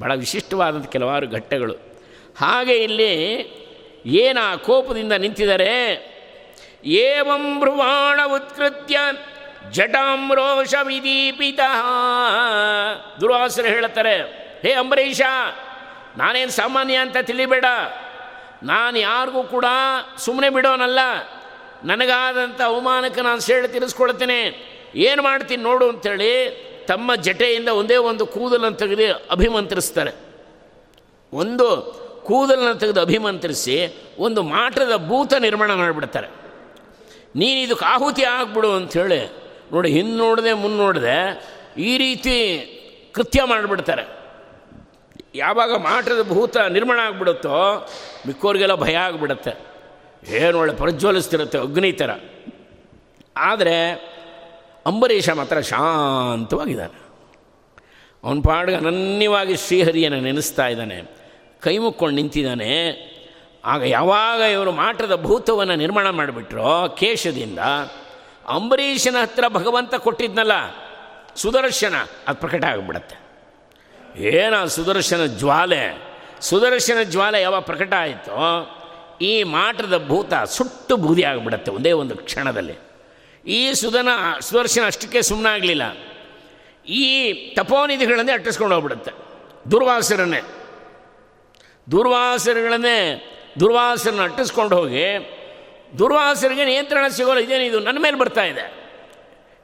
ಭಾಳ 0.00 0.14
ವಿಶಿಷ್ಟವಾದಂಥ 0.14 0.86
ಕೆಲವಾರು 0.86 1.30
ಘಟ್ಟಗಳು. 1.30 1.74
ಹಾಗೆ 2.38 2.72
ಇಲ್ಲಿ 2.72 3.12
ಏನ 4.06 4.38
ಕೋಪದಿಂದ 4.56 5.12
ನಿಂತಿದ್ದಾರೆ 5.12 6.08
ಏವಂ 6.84 7.60
ಭ್ರುವಾಣ 7.60 8.20
ಉತ್ಕೃತ್ಯ 8.34 8.98
ಜಟಾಮ್ರೋಷ 9.70 10.74
ವಿದೀಪಿತ 10.82 11.60
ದುರ್ವಾಸರು 13.20 13.66
ಹೇಳ್ತಾರೆ 13.66 14.16
ಹೇ 14.62 14.72
ಅಂಬರೀಷ, 14.72 15.20
ನಾನೇನು 16.16 16.50
ಸಾಮಾನ್ಯ 16.50 16.94
ಅಂತ 16.94 17.16
ತಿಳಿಬೇಡ. 17.22 17.64
ನಾನು 18.62 18.98
ಯಾರಿಗೂ 18.98 19.42
ಕೂಡ 19.42 19.64
ಸುಮ್ಮನೆ 20.18 20.50
ಬಿಡೋನಲ್ಲ. 20.50 20.98
ನನಗಾದಂಥ 21.84 22.60
ಅವಮಾನಕ್ಕೆ 22.60 23.20
ನಾನು 23.20 23.40
ಸೇಳಿ 23.40 23.68
ತಿರ್ಸ್ಕೊಳ್ತೇನೆ. 23.68 24.67
ಏನು 24.94 25.22
ಮಾಡ್ತೀನಿ 25.22 25.62
ನೋಡು 25.62 25.88
ಅಂಥೇಳಿ 25.88 26.32
ತಮ್ಮ 26.88 27.14
ಜಟೆಯಿಂದ 27.14 27.68
ಒಂದೇ 27.68 27.96
ಒಂದು 27.96 28.26
ಕೂದಲನ್ನು 28.26 28.78
ತೆಗೆದು 28.78 29.28
ಅಭಿಮಂತ್ರಿಸ್ತಾರೆ. 29.30 30.10
ಒಂದು 31.32 31.66
ಕೂದಲನ್ನು 32.24 32.74
ತೆಗೆದು 32.74 33.00
ಅಭಿಮಂತ್ರಿಸಿ 33.00 33.96
ಒಂದು 34.18 34.42
ಮಾಟದ 34.42 35.08
ಭೂತ 35.08 35.34
ನಿರ್ಮಾಣ 35.34 35.74
ಮಾಡಿಬಿಡ್ತಾರೆ. 35.74 36.26
ನೀನು 37.36 37.60
ಇದಕ್ಕೆ 37.60 37.84
ಆಹುತಿ 37.84 38.24
ಆಗ್ಬಿಡು 38.24 38.72
ಅಂಥೇಳಿ 38.72 39.30
ನೋಡಿ 39.72 39.90
ಹಿಂದೆ 39.90 40.16
ನೋಡದೆ 40.16 40.52
ಮುನ್ನ 40.52 40.76
ನೋಡದೆ 40.76 41.44
ಈ 41.78 41.98
ರೀತಿ 41.98 42.34
ಕೃತ್ಯ 43.14 43.44
ಮಾಡಿಬಿಡ್ತಾರೆ. 43.44 44.18
ಯಾವಾಗ 45.34 45.76
ಮಾಟದ 45.76 46.28
ಭೂತ 46.28 46.56
ನಿರ್ಮಾಣ 46.56 46.98
ಆಗಿಬಿಡುತ್ತೋ 46.98 47.88
ಮಿಕ್ಕೋರಿಗೆಲ್ಲ 48.26 48.74
ಭಯ 48.74 48.94
ಆಗಿಬಿಡುತ್ತೆ. 48.94 49.50
ಏನು 50.28 50.58
ಒಳ್ಳೆ 50.58 50.74
ಪ್ರಜ್ವಲಿಸ್ತಿರುತ್ತೆ 50.74 51.58
ಅಗ್ನಿ 51.58 51.92
ಥರ. 51.92 52.10
ಆದರೆ 53.36 53.76
ಅಂಬರೀಷ 54.88 55.28
ಮಾತ್ರ 55.30 55.60
ಶಾಂತವಾಗಿದ್ದಾನೆ. 55.60 56.96
ಅವನ 58.24 58.38
ಪಾಡಿಗೆ 58.44 58.78
ಅನನ್ಯವಾಗಿ 58.78 59.56
ಶ್ರೀಹರಿಯನ್ನು 59.56 60.20
ನೆನೆಸ್ತಾ 60.20 60.66
ಇದ್ದಾನೆ. 60.66 60.96
ಕೈ 61.60 61.78
ಮುಕ್ಕೊಂಡು 61.78 62.16
ನಿಂತಿದ್ದಾನೆ. 62.16 62.72
ಆಗ 63.64 63.82
ಯಾವಾಗ 63.82 64.40
ಇವರು 64.40 64.72
ಮಾಟದ 64.72 65.22
ಭೂತವನ್ನು 65.22 65.74
ನಿರ್ಮಾಣ 65.74 66.10
ಮಾಡಿಬಿಟ್ರೋ 66.10 66.88
ಕೇಶದಿಂದ 66.88 67.58
ಅಂಬರೀಷನ 68.48 69.16
ಹತ್ರ 69.22 69.44
ಭಗವಂತ 69.48 69.94
ಕೊಟ್ಟಿದ್ನಲ್ಲ, 69.94 70.52
ಸುದರ್ಶನ, 71.36 71.94
ಅದು 72.28 72.38
ಪ್ರಕಟ 72.40 72.64
ಆಗಿಬಿಡತ್ತೆ. 72.64 73.16
ಏನ 74.22 74.64
ಸುದರ್ಶನ 74.64 75.24
ಜ್ವಾಲೆ? 75.26 75.84
ಸುದರ್ಶನ 76.40 77.02
ಜ್ವಾಲೆ 77.02 77.42
ಯಾವಾಗ 77.42 77.62
ಪ್ರಕಟ 77.62 77.92
ಆಯಿತೋ, 77.92 78.36
ಈ 79.20 79.42
ಮಾಟದ 79.42 80.06
ಭೂತ 80.08 80.34
ಸುಟ್ಟು 80.34 80.96
ಬೂದಿ 80.96 81.22
ಆಗಿಬಿಡತ್ತೆ 81.22 81.70
ಒಂದೇ 81.70 81.92
ಒಂದು 81.92 82.16
ಕ್ಷಣದಲ್ಲಿ. 82.16 82.87
ಈ 83.48 83.74
ಸುದನ 83.74 84.08
ಸುದರ್ಶನ 84.40 84.86
ಅಷ್ಟಕ್ಕೆ 84.86 85.22
ಸುಮ್ಮನಾಗಲಿಲ್ಲ 85.22 85.82
ಈ 86.86 87.32
ತಪೋನಿಧಿಗಳನ್ನೇ 87.54 88.32
ಅಟ್ಟಿಸ್ಕೊಂಡು 88.32 88.74
ಹೋಗ್ಬಿಡುತ್ತೆ. 88.74 89.12
ದುರ್ವಾಸರನ್ನೇ. 89.70 90.40
ದುರ್ವಾಸರಗಳನ್ನೇ, 91.90 92.98
ದುರ್ವಾಸರನ್ನ 93.60 94.22
ಅಟ್ಟಿಸ್ಕೊಂಡು 94.22 94.76
ಹೋಗಿ, 94.76 95.04
ದುರ್ವಾಸರಿಗೆ 95.98 96.64
ನಿಯಂತ್ರಣ 96.64 97.08
ಸಿಗೋಲ್ಲ 97.08 97.40
ಇದೇನಿದು 97.40 97.80
ನನ್ನ 97.80 97.98
ಮೇಲೆ 98.02 98.18
ಬರ್ತಾ 98.18 98.44
ಇದೆ. 98.44 98.72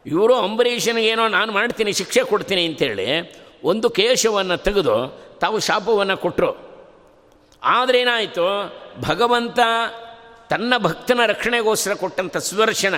ಇವರು 0.06 0.34
ಅಂಬರೀಷನಿಗೇನೋ 0.34 1.28
ನಾನು 1.28 1.52
ಮಾಡ್ತೀನಿ, 1.52 1.92
ಶಿಕ್ಷೆ 1.92 2.24
ಕೊಡ್ತೀನಿ 2.24 2.66
ಅಂತೇಳಿ 2.66 3.36
ಒಂದು 3.64 3.90
ಕೇಶವನ್ನು 3.90 4.56
ತೆಗೆದು 4.56 5.24
ತಾವು 5.40 5.58
ಶಾಪವನ್ನು 5.58 6.16
ಕೊಟ್ಟರು 6.16 6.74
ಆದರೆ 7.62 8.00
ಏನಾಯಿತು 8.00 8.74
ಭಗವಂತ 9.00 9.58
ತನ್ನ 10.50 10.74
ಭಕ್ತನ 10.78 11.20
ರಕ್ಷಣೆಗೋಸ್ಕರ 11.26 11.94
ಕೊಟ್ಟಂಥ 11.94 12.36
ಸುದರ್ಶನ. 12.36 12.94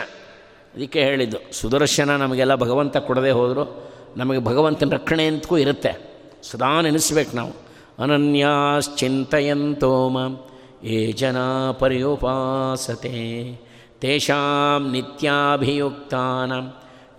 ಅದಕ್ಕೆ 0.76 1.00
ಹೇಳಿದ್ದು, 1.00 1.36
ಸುದರ್ಶನ 1.52 2.16
ನಮಗೆಲ್ಲ 2.16 2.54
ಭಗವಂತ 2.54 2.96
ಕೊಡದೆ 2.96 3.30
ಹೋದರು, 3.30 3.92
ನಮಗೆ 4.16 4.44
ಭಗವಂತನ 4.44 4.90
ರಕ್ಷಣೆ 4.90 5.26
ಅಂತಕ್ಕೂ 5.26 5.58
ಇರುತ್ತೆ. 5.58 6.10
ಸದಾ 6.42 6.80
ನೆನೆಸ್ಬೇಕು 6.80 7.36
ನಾವು. 7.36 7.52
ಅನನ್ಯಾಶ್ಚಿಂತಯಂತೋ 7.98 10.08
ಮಾಂ 10.08 10.40
ಯೇ 10.84 11.12
ಜನ 11.12 11.70
ಪರ್ಯುಪಾಸತೆ. 11.70 13.60
ತೇಷಾಂ 14.00 14.92
ನಿತ್ಯಾಭಿಯುಕ್ತಾನಾಂ, 14.92 16.72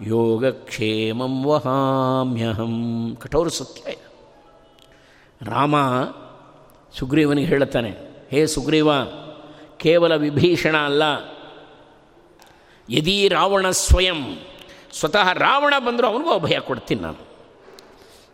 ಯೋಗಕ್ಷೇಮಂ 0.07 1.45
ವಹಾಮ್ಯಹಂ. 1.45 3.17
ಕಠೋರ 3.21 3.47
ಸತ್ಯ 3.47 3.95
ರಾಮ 5.41 5.75
ಸುಗ್ರೀವನಿಗೆ 6.99 7.47
ಹೇಳುತ್ತಾನೆ, 7.47 7.95
ಹೇ 8.31 8.45
ಸುಗ್ರೀವ, 8.45 8.89
ಕೇವಲ 9.77 10.15
ವಿಭೀಷಣ 10.15 10.77
ಅಲ್ಲ 10.77 11.03
ಯದೀ 12.89 13.27
ರಾವಣ 13.27 13.69
ಸ್ವಯಂ. 13.69 14.45
ಸ್ವತಃ 14.93 15.33
ರಾವಣ 15.33 15.73
ಬಂದರೂ 15.79 16.07
ಅವನಿಗೂ 16.07 16.33
ಅಭಯ 16.33 16.59
ಕೊಡ್ತೀನಿ 16.59 17.01
ನಾನು. 17.01 17.27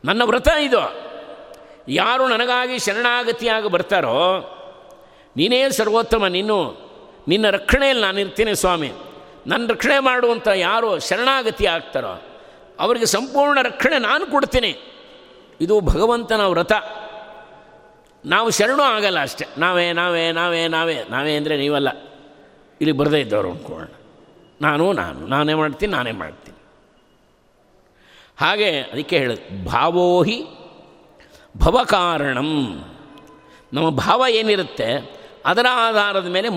ನನ್ನ 0.05 0.21
ವ್ರತ 0.23 0.47
ಇದು. 0.47 1.13
ಯಾರು 1.87 2.27
ನನಗಾಗಿ 2.27 2.79
ಶರಣಾಗತಿಯಾಗಿ 2.79 3.69
ಬರ್ತಾರೋ, 3.69 4.17
ನೀನೇ 5.37 5.69
ಸರ್ವೋತ್ತಮ, 5.69 6.27
ನೀನು, 6.27 6.57
ನಿನ್ನ 7.27 7.49
ರಕ್ಷಣೆಯಲ್ಲಿ 7.49 8.03
ನಾನಿರ್ತೀನಿ 8.03 8.55
ಸ್ವಾಮಿ. 8.55 8.91
ನನ್ನ 9.47 9.67
ರಕ್ಷಣೆ 9.69 9.99
ಮಾಡುವಂಥ 9.99 10.47
ಯಾರು 10.47 10.99
ಶರಣಾಗತಿ 10.99 11.65
ಆಗ್ತಾರೋ, 11.65 12.21
ಅವರಿಗೆ 12.79 13.05
ಸಂಪೂರ್ಣ 13.05 13.61
ರಕ್ಷಣೆ 13.61 13.99
ನಾನು 13.99 14.25
ಕೊಡ್ತೀನಿ. 14.25 14.75
ಇದು 15.61 15.81
ಭಗವಂತನ 15.81 16.41
ವ್ರತ. 16.45 16.71
ನಾವು 18.25 18.49
ಶರಣು 18.49 18.83
ಆಗಲ್ಲ 18.83 19.21
ಅಷ್ಟೆ. 19.21 19.45
ನಾವೇ 19.57 19.93
ನಾವೇ 19.93 20.31
ನಾವೇ 20.31 20.67
ನಾವೇ 20.67 21.03
ನಾವೇ 21.09 21.35
ಅಂದರೆ 21.35 21.57
ನೀವಲ್ಲ. 21.57 21.89
ಇಲ್ಲಿ 22.81 22.91
ಬರದೇ 22.91 23.19
ಇದ್ದವರು 23.19 23.51
ಅಂದ್ಕೊಳ್ಳೋಣ. 23.51 23.87
ನಾನು 24.63 24.85
ನಾನು, 24.93 25.19
ನಾನೇ 25.27 25.53
ಮಾಡ್ತೀನಿ 25.53 25.91
ನಾನೇ 25.91 26.11
ಮಾಡ್ತೀನಿ. 26.11 26.57
ಹಾಗೆ 28.37 28.69
ಅದಕ್ಕೆ 28.81 29.17
ಹೇಳ, 29.17 29.31
ಭಾವೋಹಿ 29.65 30.37
ಭವಕಾರಣಂ. 31.57 32.51
ನಮ್ಮ 33.73 33.87
ಭಾವ 33.89 34.23
ಏನಿರುತ್ತೆ, 34.29 34.87
ಅದರ 35.45 35.65
ಆಧಾರದ 35.87 36.27
ಮೇಲೆ 36.27 36.49